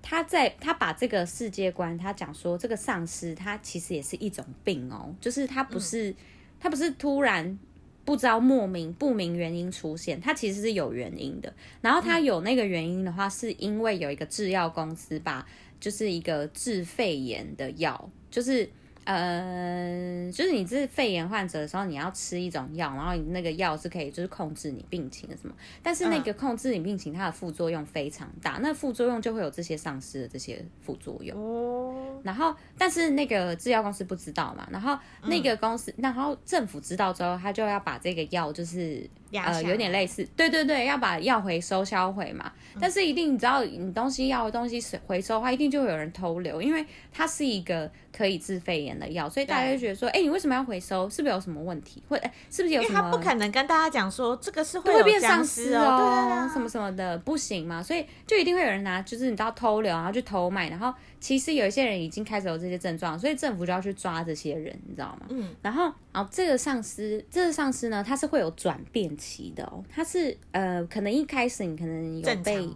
[0.03, 6.13] 他在他把这个世界观，他讲说这个丧尸，它其实也是一种病哦，就是它不是
[6.59, 7.57] 它不是突然
[8.05, 11.51] 不知道莫名不明原因出现，它其实是有原因的。
[11.81, 15.43] 然后它有那个原因的话，是因为有一个制药公司把
[15.79, 18.69] 就是一个治肺炎的药，就是。
[19.09, 31.35] 呃，就是你是肺炎患者的时候，你要吃一种药，然后你那个药是可以就是控制你病情的什么，但是那个控制你病情，它的副作用非常大，那副作用就会有这些丧失的这些副作用。
[31.35, 39.09] 哦，然后但是那个制药公司不知道嘛，然后那个公司，然后政府知道之后，他就要把这个药就是。
[39.31, 42.51] 呃，有点类似，对对对，要把药回收销毁嘛。
[42.79, 51.09] 但是一定你知道，你东西要的东西回收的话，一定就会有人偷留，因为它是一个可以治肺炎的药，所以大家就觉得说，哎、欸，你为什么要回收？
[51.09, 52.01] 是不是有什么问题？
[52.07, 52.99] 或哎，是不是有什么？
[52.99, 60.93] 因为他不可能跟大家讲说这个是会，会变丧尸哦，对对对，什么什么的不行嘛，所以就一定会有人拿，就是你知道偷留，然后去偷卖，然后。
[61.19, 65.27] 其实有一些人已经开始有这些症状，所以政府就要去抓这些人，你知道吗？
[65.29, 65.53] 嗯。
[65.62, 69.84] 然后，然后这个丧尸，这个丧尸呢，它是会有转变期的哦。
[69.89, 72.69] 它是呃，可能一开始你可能有被？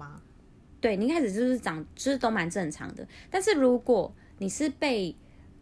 [0.82, 3.08] 对，你一开始就是长，就是都蛮正常的。
[3.30, 5.16] 但是如果你是被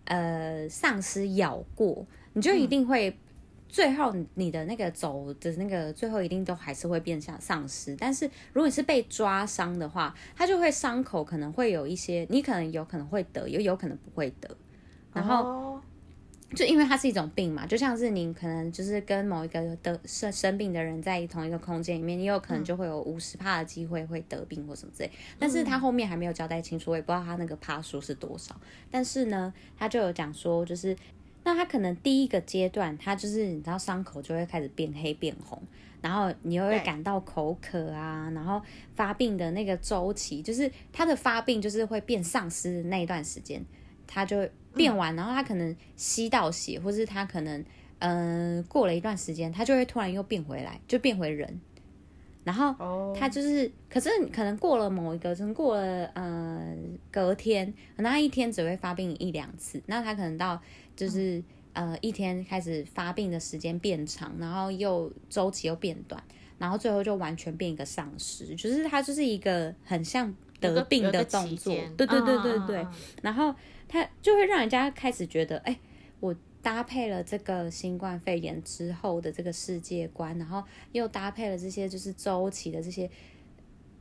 [0.05, 3.17] 呃丧尸咬过，你就一定会。
[3.71, 7.95] 嗯最后，你的那个走的那个最后一定都还是会变相丧失。
[7.95, 14.49] 但是如果你是被抓伤的话，它就会伤口可能会有一些，你可能有可能会得，也有可能不会得。
[15.13, 15.79] 然后
[16.53, 25.09] 就因为它是一种病嘛，就像是你可能就是跟某一个得生生病的人在同一个空间里面，你有可能就会有五十帕的机会会得病或什么之类。
[25.39, 28.53] 但是他后面还没有交代清楚，我也不知道他那个帕数是多少。
[28.89, 30.93] 但是呢，他就有讲说就是。
[31.43, 35.61] 那他可能第一个阶段，他就是你知道伤口就会开始变黑变红，
[36.01, 38.61] 然后你又会感到口渴啊，然后
[38.95, 43.63] 发病的那个周期，就是他的发病就是会变丧尸的那一段时间，
[44.05, 47.63] 他就变完，然后他可能吸到血，或是他可能
[47.99, 51.59] 嗯、呃、过了一段时间，他就会突然又变回来，就变回人。
[52.43, 56.75] 然后他就是，可是可能过了某一个，可能过了呃
[57.11, 60.59] 隔天，可能他一天只会发病一两次，那他可能到
[61.01, 66.23] 就是呃一天开始发病的时间变长，然后又周期又变短，
[66.57, 72.87] 然后最后就完全变一个丧尸，就是他就是一个很像得病的动作，对对对对对，
[73.21, 73.55] 然后
[73.87, 75.79] 他就会让人家开始觉得，哎，
[76.19, 76.35] 我。
[76.63, 83.09] 搭配了这个新冠肺炎之后的这个世界观，然后又搭配了这些就是周期的这些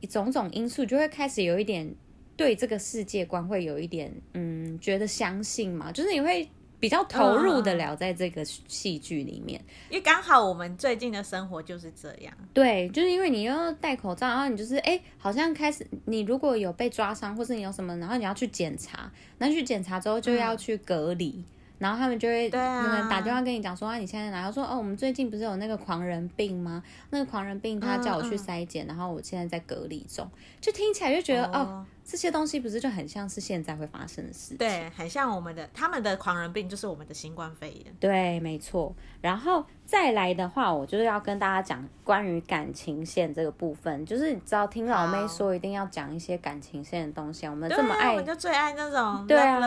[0.07, 1.91] 种种因素，就会开始有一点
[2.37, 6.47] 对这个世界观会有一点嗯觉得相信嘛，就是你会
[6.81, 12.33] 比较投入的聊在这个戏剧里面，因为刚好我们最近的生活就是这样。
[12.53, 21.35] 对，就是因为你又戴口罩，然后你就是哎，好像开始你如果有被抓伤，或是你有什么，然后你要去检查，那去检查之后就要去隔离。
[21.37, 21.45] 嗯
[21.81, 24.43] 然后他们就会打电话跟你讲说啊，你现在哪？
[24.43, 26.83] 他说哦，我们最近不是有那个狂人病吗？
[27.09, 34.57] 那个狂人病他叫我去筛检，嗯嗯、然后我现在在隔离中，就听起来就觉得哦，哦，这些东西不是就很像是现在会发生的事情？
[34.57, 37.85] 对，很像我们的他们的狂人病就是我们的新冠肺炎。
[37.99, 38.93] 对，没错。
[39.21, 49.59] 然后再来的话，我就是要跟大家讲关于感情线这个部分，就是你知道听老妹说一定要讲一些感情线的东西，我们这么爱，我就最爱那种对啊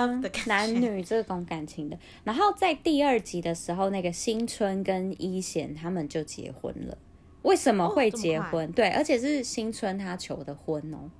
[0.46, 1.96] 男女这种感情的。
[2.24, 6.98] 然后在第二集的时候，那个新春跟一贤他们就结婚了。
[7.42, 8.68] 为什么会结婚？
[8.68, 11.10] 哦、对，而且是新春他求的婚哦。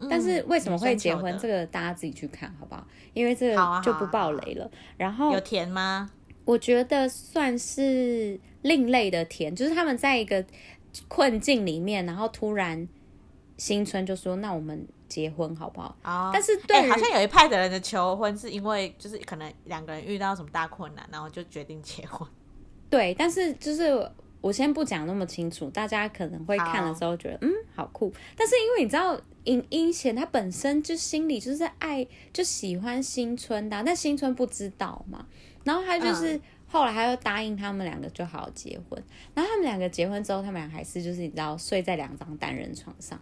[0.00, 1.36] 嗯、但是为什么会结婚？
[1.38, 2.86] 这个大家自己去看好不好？
[3.12, 4.70] 因为这个就不爆雷了。
[4.96, 6.10] 然后有甜吗？
[6.44, 10.44] 我觉得算是另类的甜，就是他们在一个
[11.08, 12.86] 困境里面，然后突然
[13.56, 22.28] 新春就说：“那我们结婚好不好？”哦、但是对、欸，好像有一派的人的求婚是因为就是可能两个人遇到什么大困难，然后就决定结婚。
[22.90, 24.10] 对，但是就是
[24.44, 35.24] 我先不讲那么清楚，大家可能会看的时候觉得嗯好酷，但是因为你知道尹英贤他本身就心里就是在爱就喜欢新春的、啊，但新春不知道嘛。
[35.64, 39.02] 然后他就是后来他又答应他们两个就好好结婚，
[39.32, 43.18] 然后他们两个结婚之后，他们俩还是就是你知道睡在两张单人床上。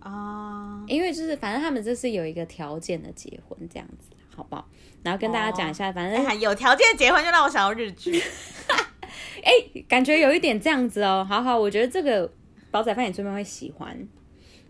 [0.00, 4.68] 啊，因为就是反正他们这是有一个条件的结婚这样子，好不好？
[5.04, 8.20] 然后跟大家讲一下，反正有条件结婚就让我想要日剧，
[9.42, 11.26] 哎，感觉有一点这样子哦。
[11.28, 12.30] 好好，我觉得这个
[12.70, 14.08] 宝仔饭也这边会喜欢。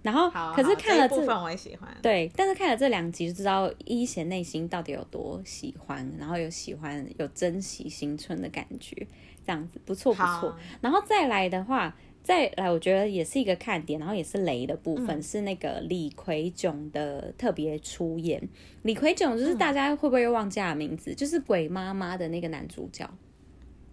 [0.03, 1.89] 然后，可是看了这，这部分我也喜欢。
[2.03, 9.07] 对，但是看了这两集就知道一贤内心到底有多喜欢，然后有喜欢有珍惜新春的感觉，
[9.47, 10.57] 这样子不错不错。
[10.81, 18.43] 然后再来的话，再来我觉得也是一个看点，然后也是雷的部分，嗯、是那个李奎炯的特别出演。
[18.83, 21.13] 李奎炯就是大家会不会又忘记他的名字？
[21.13, 23.09] 嗯、就是鬼妈妈的那个男主角。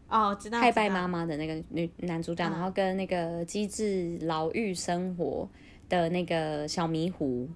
[0.10, 0.60] 哦，知道。
[0.60, 5.50] 太拜妈妈的那个女男主角，嗯、然后跟那个机智牢狱生活。
[5.89, 7.50] 的那个小迷糊，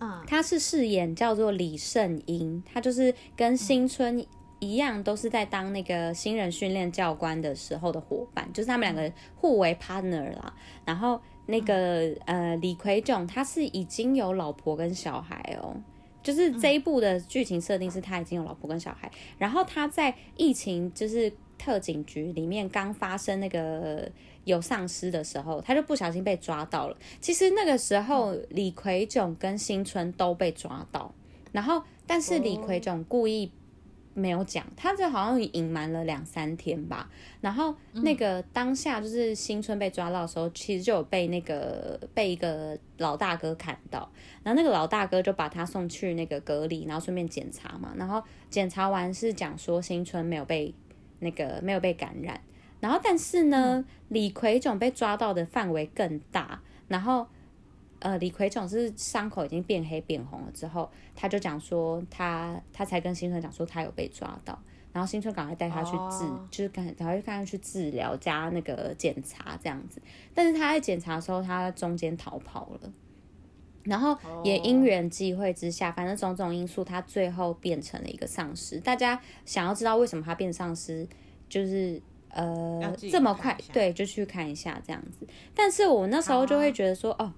[0.00, 4.22] 嗯，他是饰演叫做李圣英，他就是跟新春
[4.58, 10.52] 一样，都是在当那个新人训练教官的时候的伙伴，就是他们两个互为 partner 啦。
[10.84, 15.74] 然后那个呃李奎炯，他是已经有老婆跟小孩哦，
[16.22, 24.10] 就是这一部的剧情设定是他已经有老婆跟小孩，然后他在疫情就是特警局里面刚发生那个。
[24.46, 26.96] 有丧尸的时候，他就不小心被抓到了。
[27.20, 31.12] 其实那个时候，李奎炯跟新春都被抓到，
[31.50, 33.50] 然后但是李奎炯故意
[34.14, 37.10] 没有讲，他就好像隐瞒了两三天吧。
[37.40, 44.08] 然后那个当下就是新春被抓到的时候，其实就有被那个被一个老大哥看到，
[44.44, 47.92] 然后那个老大哥就把他送去那个隔离，然后顺便检查嘛。
[47.96, 50.72] 然后检查完是讲说新春没有被
[51.20, 52.40] 那个没有被感染。
[52.80, 56.60] 然后，但是呢，嗯、李奎炯被抓到的范围更大。
[56.88, 57.26] 然后，
[58.00, 64.58] 呃，李奎炯是伤口已经变黑变红了之后，他就讲说他他才跟新春讲说他有被抓到。
[64.92, 70.00] 然后新春赶快带他去治，哦、就是赶赶快带他去治疗加那个检查这样子。
[70.34, 72.92] 但是他在检查的时候，他中间逃跑了。
[73.86, 78.78] 然后也因缘际会之下，反正种种因素，他最后变成了一个丧尸。
[78.80, 81.08] 大家想要知道为什么他变丧尸，
[81.48, 82.00] 就是。
[82.28, 85.26] 呃，这么快，对，就去看一下这样子。
[85.54, 87.32] 但是我那时候就会觉得说，啊、哦，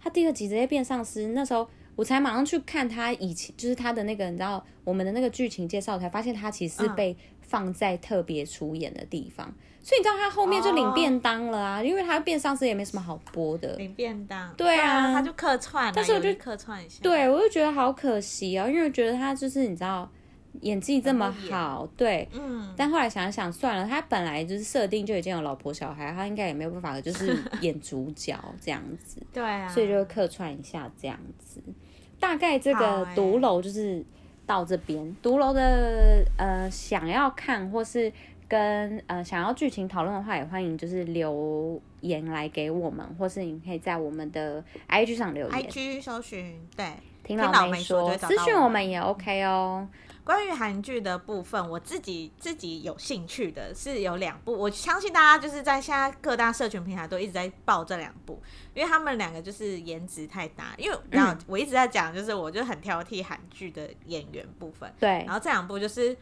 [0.00, 9.46] 他第二集直接变丧尸，那时候我才马上去看他以前，就是他的那个，你知道，我们的那个剧情介绍，才发现他其实是被放在特别出演的地方。
[9.48, 13.76] 嗯、所以你知道他后面就领便当了啊，哦、因为他变丧尸也没什么好播的。
[13.76, 20.10] 领便当，对啊，他就客串，但是我就客串一下，对我就觉得好可惜啊、哦，因为我觉得他就是你知道。
[20.60, 31.62] 演技这么好，对，嗯，但后来想想算了，他本来就是设定就已经有老婆小孩，他应该也没有办法，就是 演主角这样子，对啊，所以就客串一下这样子。
[32.20, 34.04] 大概这个独楼就是
[34.52, 38.12] 到这边，独楼、欸、的呃想要看或是
[38.46, 46.86] 跟呃想要剧情讨论的话，也欢迎就是留言来给我们，或是你可以在我们的 IG 上留言，IG 搜寻对，
[47.24, 49.88] 听老妹说，私讯我们也 OK 哦。
[50.24, 58.40] 关于韩剧的部分，我自己自己有兴趣的是有两部，我相信大家就是在现在各大社群平台都一直在报这两部，
[58.72, 60.74] 因为他们两个就是颜值太大。
[60.78, 64.92] 因为然后我一直在讲，就是我就很挑剔韩剧的演员部分。
[65.00, 66.16] 对，然后这两部就是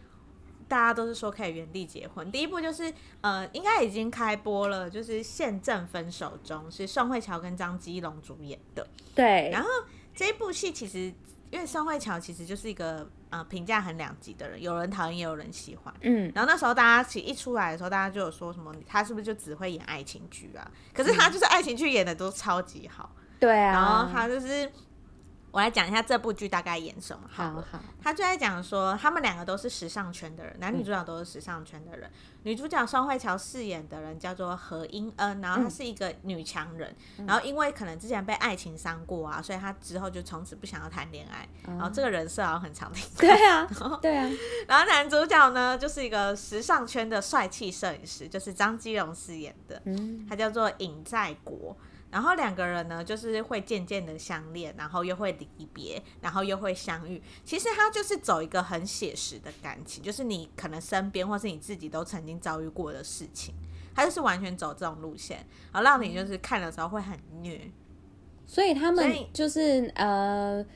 [0.67, 2.33] 大家都是说可以原地结婚。
[2.33, 8.87] 第一部就是呃，应该已经开播了，就是《现正分手中》，是宋慧乔跟张基龙主演的。
[9.15, 9.69] 对，然后
[10.15, 11.13] 这一部戏其实。
[11.53, 15.95] 因为宋慧乔其实就是一个呃评价很两极的人，有人讨厌也有人喜欢。
[16.03, 20.71] 嗯，然后那时候大家其实一出来的时候，大家就有说什么他是不是就只会演爱情剧啊？
[20.93, 23.11] 可是他就是爱情剧演的都超级好。
[23.39, 24.71] 对啊，然后他就是
[25.53, 27.51] 我来讲一下这部剧大概演什么好。
[27.51, 32.09] 好好，他就在讲说，他们两个都是时尚圈的人，男女主角都是时尚圈的人。
[32.09, 41.49] 嗯、女主角宋慧乔饰演的人叫做何英恩，然后她是一个女强人，嗯、然后因为可能之前被爱情伤过啊，所以她之后就从此不想要谈恋爱。
[41.67, 43.05] 嗯、然后这个人设好像很常听。
[43.19, 43.69] 对啊，
[44.01, 44.31] 对啊。
[44.69, 51.77] 然后男主角呢，就是一个时尚圈的帅气摄影师，就是张基龙饰演的，嗯、他叫做尹在国。
[52.11, 57.23] 然后两个人呢，就是会渐渐的相恋，然后又会离别，然后又会相遇。
[57.45, 63.55] 其实他就是走一个很写实的感情，就是你可能身边或是你自己都曾经遭遇过的事情，
[63.95, 65.39] 他就是完全走这种路线，
[65.73, 67.61] 然后让你就是看的时候会很虐。
[68.45, 70.67] 所以他们就是呃，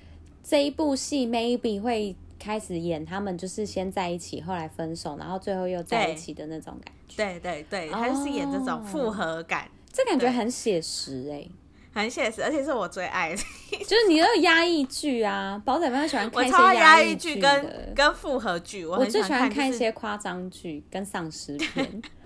[0.43, 7.17] 这一部戏 maybe 会开始演他们就是先在一起，后来分手，然后最后又在一起的那种感觉。
[7.17, 9.65] 对对对，他就是演这种复合感。
[9.65, 11.51] 哦这感觉很写实哎、欸，
[11.95, 13.37] 很写实，而且是我最爱的，
[13.85, 22.03] 就是你那个压抑剧啊，宝仔非常喜欢看一些压抑剧跟跟复合剧，我，我最喜欢看一些夸张剧跟丧尸片。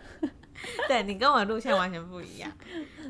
[0.87, 2.51] 对，你跟我的路线完全不一样。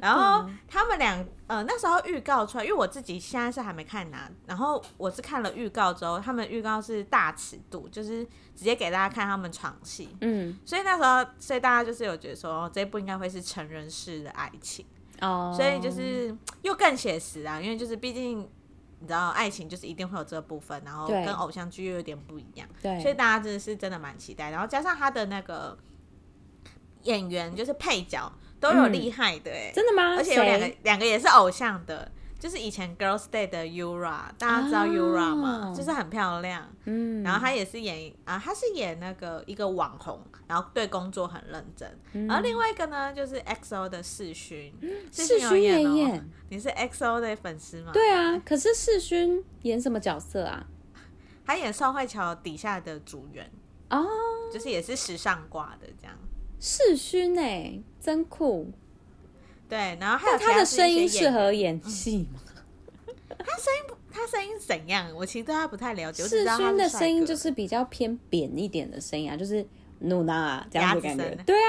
[0.01, 4.18] 然后他们俩呃那时候预告出来，因为我自己现在是还没看呢。
[4.46, 8.24] 然后我是看了预告之后，他们预告是大尺度，就是
[8.55, 10.09] 直接给大家看他们床戏。
[10.20, 14.84] 嗯，所以那时候，所以大家就是有觉得说，这一部应该会是成人式的爱情
[15.20, 18.40] 哦，所以就是又更写实啊，因为就是毕竟
[19.01, 22.68] 你知道，爱情就是一定会有这个部分，然后跟偶像剧又有点不一样。
[22.82, 24.51] 对，所以大家真的是真的蛮期待。
[24.51, 25.76] 然后加上他的那个。
[27.09, 28.30] 演员就是配角
[28.61, 30.16] 都有厉害的哎、欸嗯，真的吗？
[30.16, 35.70] 而且有两个两个也是偶像的，就是以前 Girls Day 的 Yura，大家知道 Yura 吗？
[35.72, 41.88] 哦、就是很漂亮，嗯，然后她也是演啊，她是演那个一个网红，然后对工作很认真。
[42.12, 44.72] 嗯、然后另外一个呢，就是 XO 的世勋，
[45.11, 47.92] 世勋也演，你是 XO 的粉丝吗？
[47.92, 50.66] 对啊，可是世勋演什么角色啊？
[51.46, 53.50] 他演宋慧乔底下的组员
[53.88, 54.06] 哦，
[54.52, 56.14] 就是也是时尚挂的这样。
[56.61, 58.72] 世勋哎，真酷！
[59.68, 62.40] 对，然后还有他的声音适合演戏吗？
[63.38, 65.14] 他声音，他声音怎样？
[65.14, 66.22] 我其实对他不太了解。
[66.22, 69.64] 世勋的声音就是比较偏扁一点的声音啊，就是
[70.00, 71.36] 努娜这样子感觉。
[71.46, 71.68] 对啊。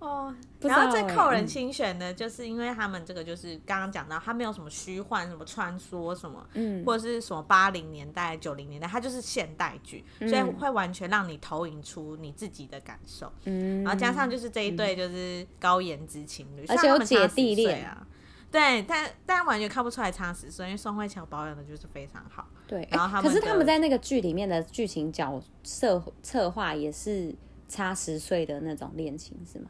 [0.00, 13.32] 哦，然后最扣人心弦的，就是因为他们这个就是刚刚讲到，他没有什么虚幻、什么穿梭什么，嗯，或者是什么八零年代、九零年代，它就是现代剧，所以会完全让你投影出你自己的感受。
[13.44, 18.06] 嗯，然后加上就是这一对就是高颜值情侣，而且有姐弟恋啊，
[18.52, 22.46] 对，但但完全看不出来差十岁，因为宋慧乔保养的就是非常好。
[22.68, 27.34] 对，然后他们可是他们在那个剧里面的剧情角色策划也是
[27.68, 29.68] 差十岁的那种恋情，是吗？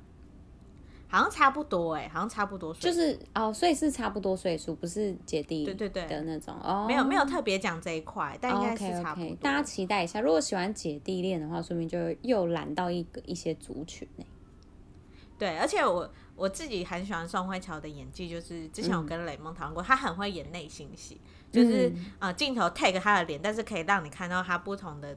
[1.10, 9.30] 好像差不多哎、欸，好像差不多岁，就是哦，所以是差不多岁数，不是姐弟对对对的那种哦，没有没有特别讲这一块，但应该是差不多。
[9.30, 9.38] Okay, okay.
[9.38, 14.24] 大家期待一下，如果喜欢姐弟恋的话，说明就又揽到一个一些族群呢。
[15.38, 21.18] 对，而且我我自己很喜欢宋慧乔的演技，就是之前我跟雷梦讨论过，她、嗯、很会演内心戏，
[21.50, 25.16] 就是啊镜、嗯呃、头 take 她的脸，但是可以让你看到她不同的。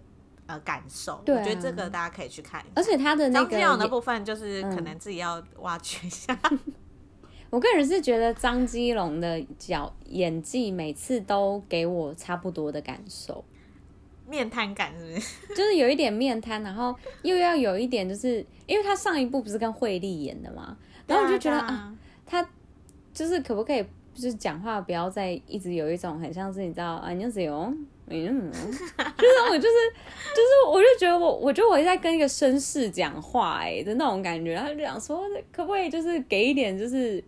[0.51, 2.61] 呃，感受，对啊、我觉得这个大家可以去看。
[2.75, 6.37] 而且他的那个张的部分，就是可能自己要挖掘一下。
[6.51, 6.59] 嗯、
[7.49, 13.45] 我个人是觉得张基龙的角演技每次都给我差不多的感受，
[14.27, 15.47] 面瘫感是不是？
[15.55, 16.93] 就是有一点面瘫，然后
[17.23, 20.77] 又要有一点，就是因为他上一部不是跟惠利演的嘛，
[21.07, 21.95] 然后我就觉得啊，啊，
[22.25, 22.45] 他
[23.13, 23.81] 就是可不可以，
[24.13, 27.73] 就是讲话不要再一直有一种很像是你知道啊，你是有。
[28.11, 29.75] 嗯，就是我就是
[30.33, 37.23] 就是，我就觉得我我觉得我在跟一个绅士讲话哎、欸、的那种感觉，然后就想说可不可以就是给一点就是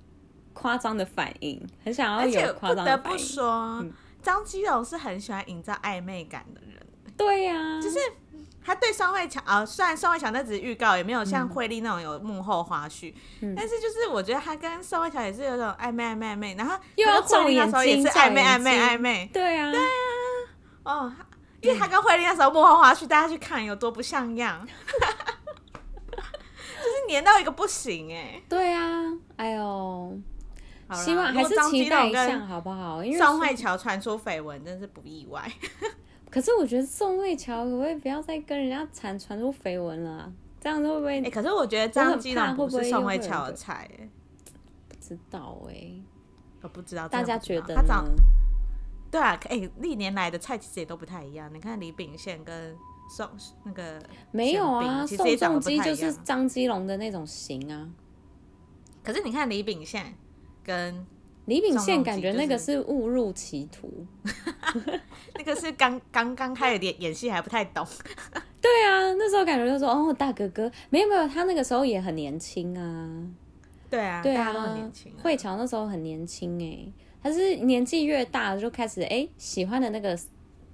[0.53, 3.03] 夸张的反应，很想要有夸张的反应。
[3.03, 3.85] 不得不说，
[4.21, 6.79] 张基龙是很喜欢营造暧昧感的人。
[7.15, 7.97] 对呀、啊，就是
[8.65, 19.83] 他对宋慧乔啊，虽然宋慧乔那只是预告，也没有像惠利那种有幕后花絮，嗯、但是就是我觉得他跟宋慧乔也是有种暧昧暧昧暧昧，然后又要照眼睛，也是暧昧暧昧暧昧，对啊，对啊。
[20.83, 21.11] 哦，
[21.61, 24.67] 因为他跟惠利那时候幕后花絮，大家去看有多不像样，
[26.11, 28.41] 就是黏到一个不行哎。
[28.49, 29.03] 对啊，
[29.37, 30.19] 哎呦，
[30.93, 33.03] 希望还是期待一下好不好？
[33.03, 35.49] 因为宋慧乔传出绯闻，真是不意外。
[36.29, 40.31] 可是我觉得宋慧乔可不可以不要再跟人家传传出绯闻了？
[40.59, 41.21] 这样子会不会？
[41.23, 43.89] 哎，可是我觉得张基龙不是宋慧乔的菜，
[44.89, 45.91] 不知道哎，
[46.61, 48.05] 我不知道，大家觉得他长。
[49.13, 51.47] 对啊，哎，历年来的菜其实也都不太一样。
[51.53, 52.75] 你看李秉宪跟
[53.15, 53.29] 宋
[53.63, 54.01] 那个
[54.31, 57.87] 没有啊，宋仲基就是张基龙的那种型啊。
[59.03, 60.15] 可是你看李秉宪
[60.63, 61.05] 跟
[61.45, 64.03] 李秉宪感觉那个是误入歧途，
[65.37, 67.85] 那个是刚刚刚开始演演戏还不太懂。
[68.59, 73.27] 对啊，那时候感觉就说哦，大哥哥，没有没有，他那个时候也很年轻啊。
[73.91, 75.13] 对啊，对啊，都很年轻。
[75.21, 76.91] 慧乔那时候很年轻哎，
[77.23, 80.19] 他是年纪越大就开始哎喜欢的那个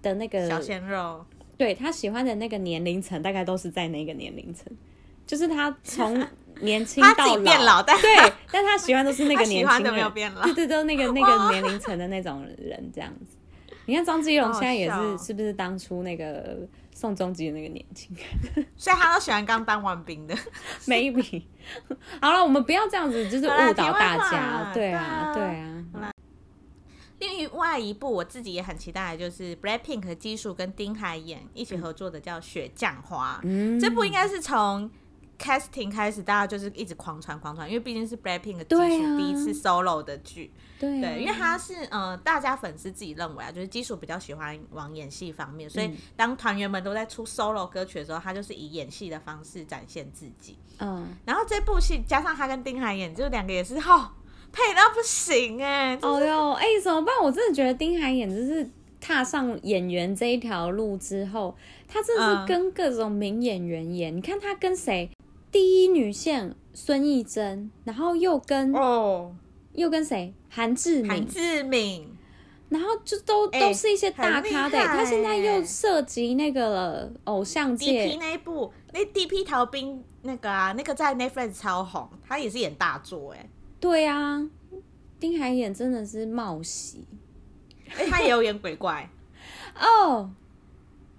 [0.01, 1.23] 的那个小鲜肉，
[1.57, 4.65] 对他喜欢的那个年龄层大概都是在那个年龄层，
[5.25, 6.27] 就是他从。
[6.61, 13.37] 年轻到老， 变老，但对，但他喜欢都是那个年轻的，没有变老，对对对，那个那个年龄层的那种人这样子。
[13.85, 16.57] 你看张基龙现在也是，是不是当初那个
[16.93, 18.13] 宋仲基的那个年轻？
[18.75, 20.35] 所以他都喜欢刚当完兵的
[20.85, 21.43] ，maybe。
[22.21, 24.73] 好了，我们不要这样子，就是误导大家。
[24.73, 26.11] 对啊，对啊。
[27.19, 33.35] 另外一部我自己也很期待的，就是 BLACKPINK 的基数跟丁海演一起合作的，叫《雪降花》。
[33.43, 34.89] 嗯，这部应该是从。
[35.39, 50.57] casting 开始，大家就是一直狂传狂传，因为毕竟是 Blackpink 的基础第一次 solo 的剧，对，对，因为他是呃，大家粉丝自己认为啊，就是基础比较喜欢往演戏方面，所以当团员们都在出 solo 歌曲的时候，他就是以演戏的方式展现自己。
[50.79, 54.11] 嗯，然后这部戏加上他跟丁海演，就两个也是哦，
[54.51, 57.15] 配到不行哎，哦呦，哎，怎么办？
[57.21, 58.69] 我真的觉得丁海演就是
[58.99, 61.55] 踏上演员这一条路之后，
[61.87, 65.09] 他真的是跟各种名演员演，嗯、你看他跟谁？
[65.51, 69.35] 第一女线孙艺珍，然后又跟哦，
[69.73, 70.33] 又跟谁？
[70.49, 72.07] 韩志敏，韩志敏，
[72.69, 74.77] 然后就都、欸、都是一些大咖的。
[74.77, 78.03] 他现在又涉及那个了偶像界。
[78.03, 83.49] D P 那一部，那 D P 逃兵那个啊，那个在 Netflix 超红，他也是演大作哎。
[83.79, 84.45] 对啊，
[85.19, 87.05] 丁海演真的是冒喜，
[87.89, 89.09] 哎、欸，他也有演鬼怪
[89.79, 90.31] 哦。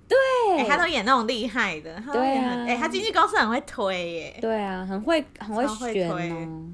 [0.08, 0.18] 对、
[0.58, 6.68] 欸，他都演那种厉害的，对啊，哎、欸，他经纪公司很会推耶，对啊，很会很会选哦。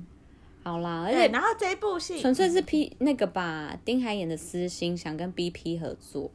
[0.65, 6.31] 好啦，而且然后这一部戏纯粹是 P 那个吧，丁海演的私心想跟 BP 合作。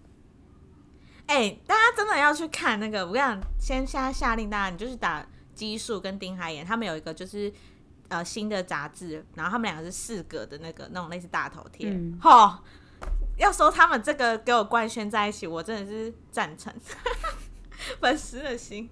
[1.26, 5.26] 哎、欸，大家真的要去看那个，我跟你讲，先下下令大家，你就是打
[5.56, 7.52] 基数跟丁海演，他们有一个就是
[8.12, 11.90] 呃新的杂志，然后他们两个是四格的那个那种类似大头贴，
[12.22, 12.60] 齁、嗯。
[13.38, 16.72] 要说他们这个给我官宣在一起，我真的是赞成
[18.00, 18.88] 粉丝的心。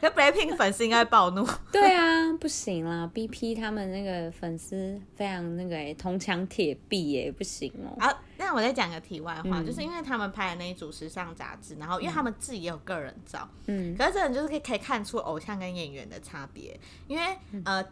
[0.00, 1.46] 可 BLACKPINK 粉丝应该暴怒。
[1.72, 7.96] 对啊，不行啦，BP 他们那个粉丝非常那个哎，铜墙铁壁耶，不行哦。
[7.98, 17.84] 好，那我再讲个题外话，嗯、就是因为他们拍的那一组时尚杂志，然后因为他们自己也有个人照，嗯，可是这种就是可以可以看出偶像跟演员的差别，因为、嗯、呃。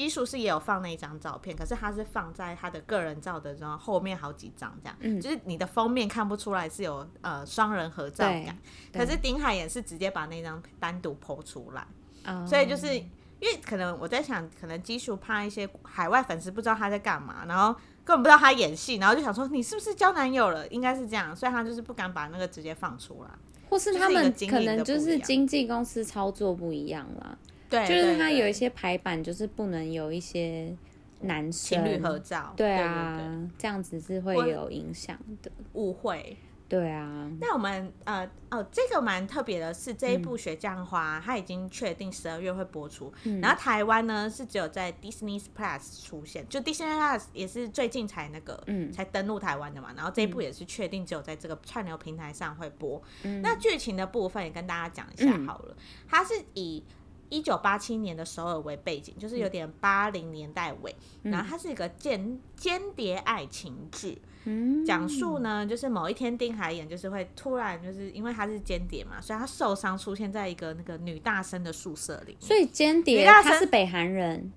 [0.00, 8.56] 基数是也有放那一张照片，可是他是放在他的个人照的然后后面好几张这样，嗯、就是你的封面看不出来是有呃双人合照感，
[8.94, 11.86] 可是丁海也是直接把那张单独 po 出来，
[12.24, 23.30] 哦、所以就是因为可能我在想，可能基数怕一些海外粉丝不知道他在干嘛，然后根本不知道他演戏，然后就想说你是不是交男友了，应该是这样，所以他就是不敢把那个直接放出来，
[23.68, 27.36] 或是他们可能就是经纪公司操作不一样啦。
[27.70, 30.76] 对，就是它有一些排版，就是不能有一些
[31.20, 32.52] 男生情侣合照。
[32.56, 36.36] 对啊，對對對，这样子是会有影响的误会。
[36.68, 53.02] 对啊，那我们呃哦，这个蛮特别的是，这一部《雪降花》它已经确定十二月会播出，嗯、然后台湾呢是只有在 Disney Plus 出现，就 Disney Plus 也是最近才那个嗯才登陆台湾的嘛，然后这一部也是确定只有在这个串流平台上会播。
[53.24, 56.84] 嗯、那剧情的部分也跟大家讲一下好了，嗯、它是以。
[57.30, 64.84] 一九八七年的首尔为背景，就是有点八零年代尾，嗯、然后它是一个间间谍爱情剧，嗯。
[64.84, 74.52] 讲、嗯、述呢就是某一天丁海寅就是会突然就是因为他是间谍嘛，所以他受伤出现在一个那个女大生的宿舍里，所以间谍他是北韩人，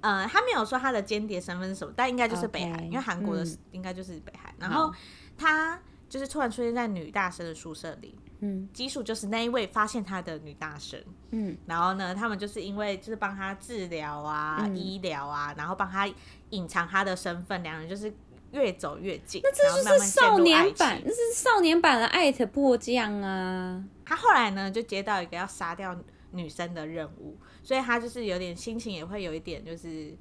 [0.00, 4.92] 呃，他没有说他的间谍身份是什么，但应该就是北韩，Okay, 因为韩国的应该就是北韩，嗯、然后
[5.36, 5.80] 他
[6.16, 8.18] 就是突然出现在女大生的宿舍里。
[8.40, 10.98] 嗯，基数就是那一位发现他的女大生，
[11.30, 16.08] 嗯，然后呢，他们就是因为就是帮他治疗啊、嗯、医疗啊，然后帮他
[16.50, 18.12] 隐藏他的身份，两人就是
[18.52, 19.42] 越走越近。
[19.42, 23.84] 那这就是少年版，那是少年版的艾特迫降啊。
[24.04, 25.94] 他后来呢，就接到一个要杀掉
[26.30, 30.14] 女生的任务，所以他就是有点心情也会有一点就是。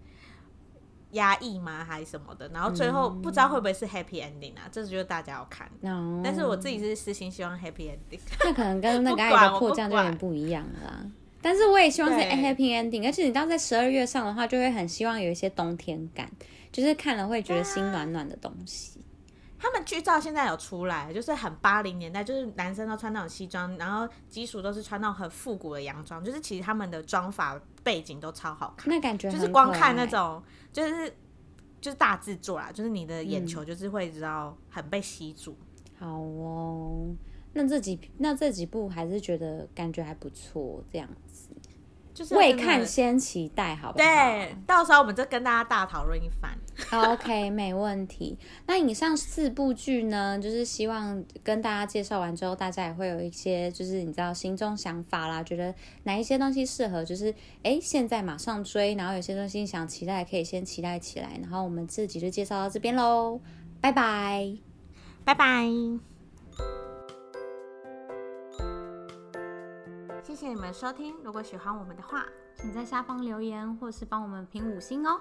[1.16, 1.84] 压抑吗？
[1.84, 2.48] 还是什么的？
[2.54, 4.64] 然后最后不知道会不会是 happy ending 啊？
[4.64, 5.70] 嗯、这就是大家要看。
[5.82, 6.22] No.
[6.24, 8.20] 但是我自己是私心希望 happy ending。
[8.46, 11.06] 那可能跟那个爱的迫降就有点不一样了啦。
[11.42, 16.30] 但是我也希望是 happy ending，而且你当在十二月上的话，就会很希望有一些冬天感，
[16.72, 19.00] 就是看了会觉得心暖暖的东西。
[19.58, 31.16] 他们剧照现在有出来，就是很八零年代，就是男生都穿那种西装，然后基础都是穿那种很复古的洋装，就是其实他们的妆发背景都超好看，那感觉就是光看那种就是。
[31.82, 35.56] 就是大制作啦，就是你的眼球就是会知道很被吸住。
[36.00, 37.14] 好哦，
[37.54, 41.25] 那这几那这几部还是觉得感觉还不错，这样子。
[42.16, 44.06] 就是未看先期待，好不好？
[44.06, 46.58] 对，到时候我们就跟大家大讨论一番。
[47.12, 48.38] OK，没问题。
[48.68, 61.38] 那以上四部剧呢，就是希望跟大家介绍完之后，大家也会有一些，就是你知道心中想法啦，觉得哪一些东西适合，就是哎，现在马上追，然后有些东西想期待，可以先期待起来。
[61.42, 63.42] 然后我们自己就介绍到这边喽，
[63.82, 64.56] 拜拜，
[65.26, 66.15] 拜拜。
[70.36, 72.26] 谢谢你们收听，如果喜欢我们的话，
[72.58, 75.18] 请在下方留言或是帮我们评五星哦。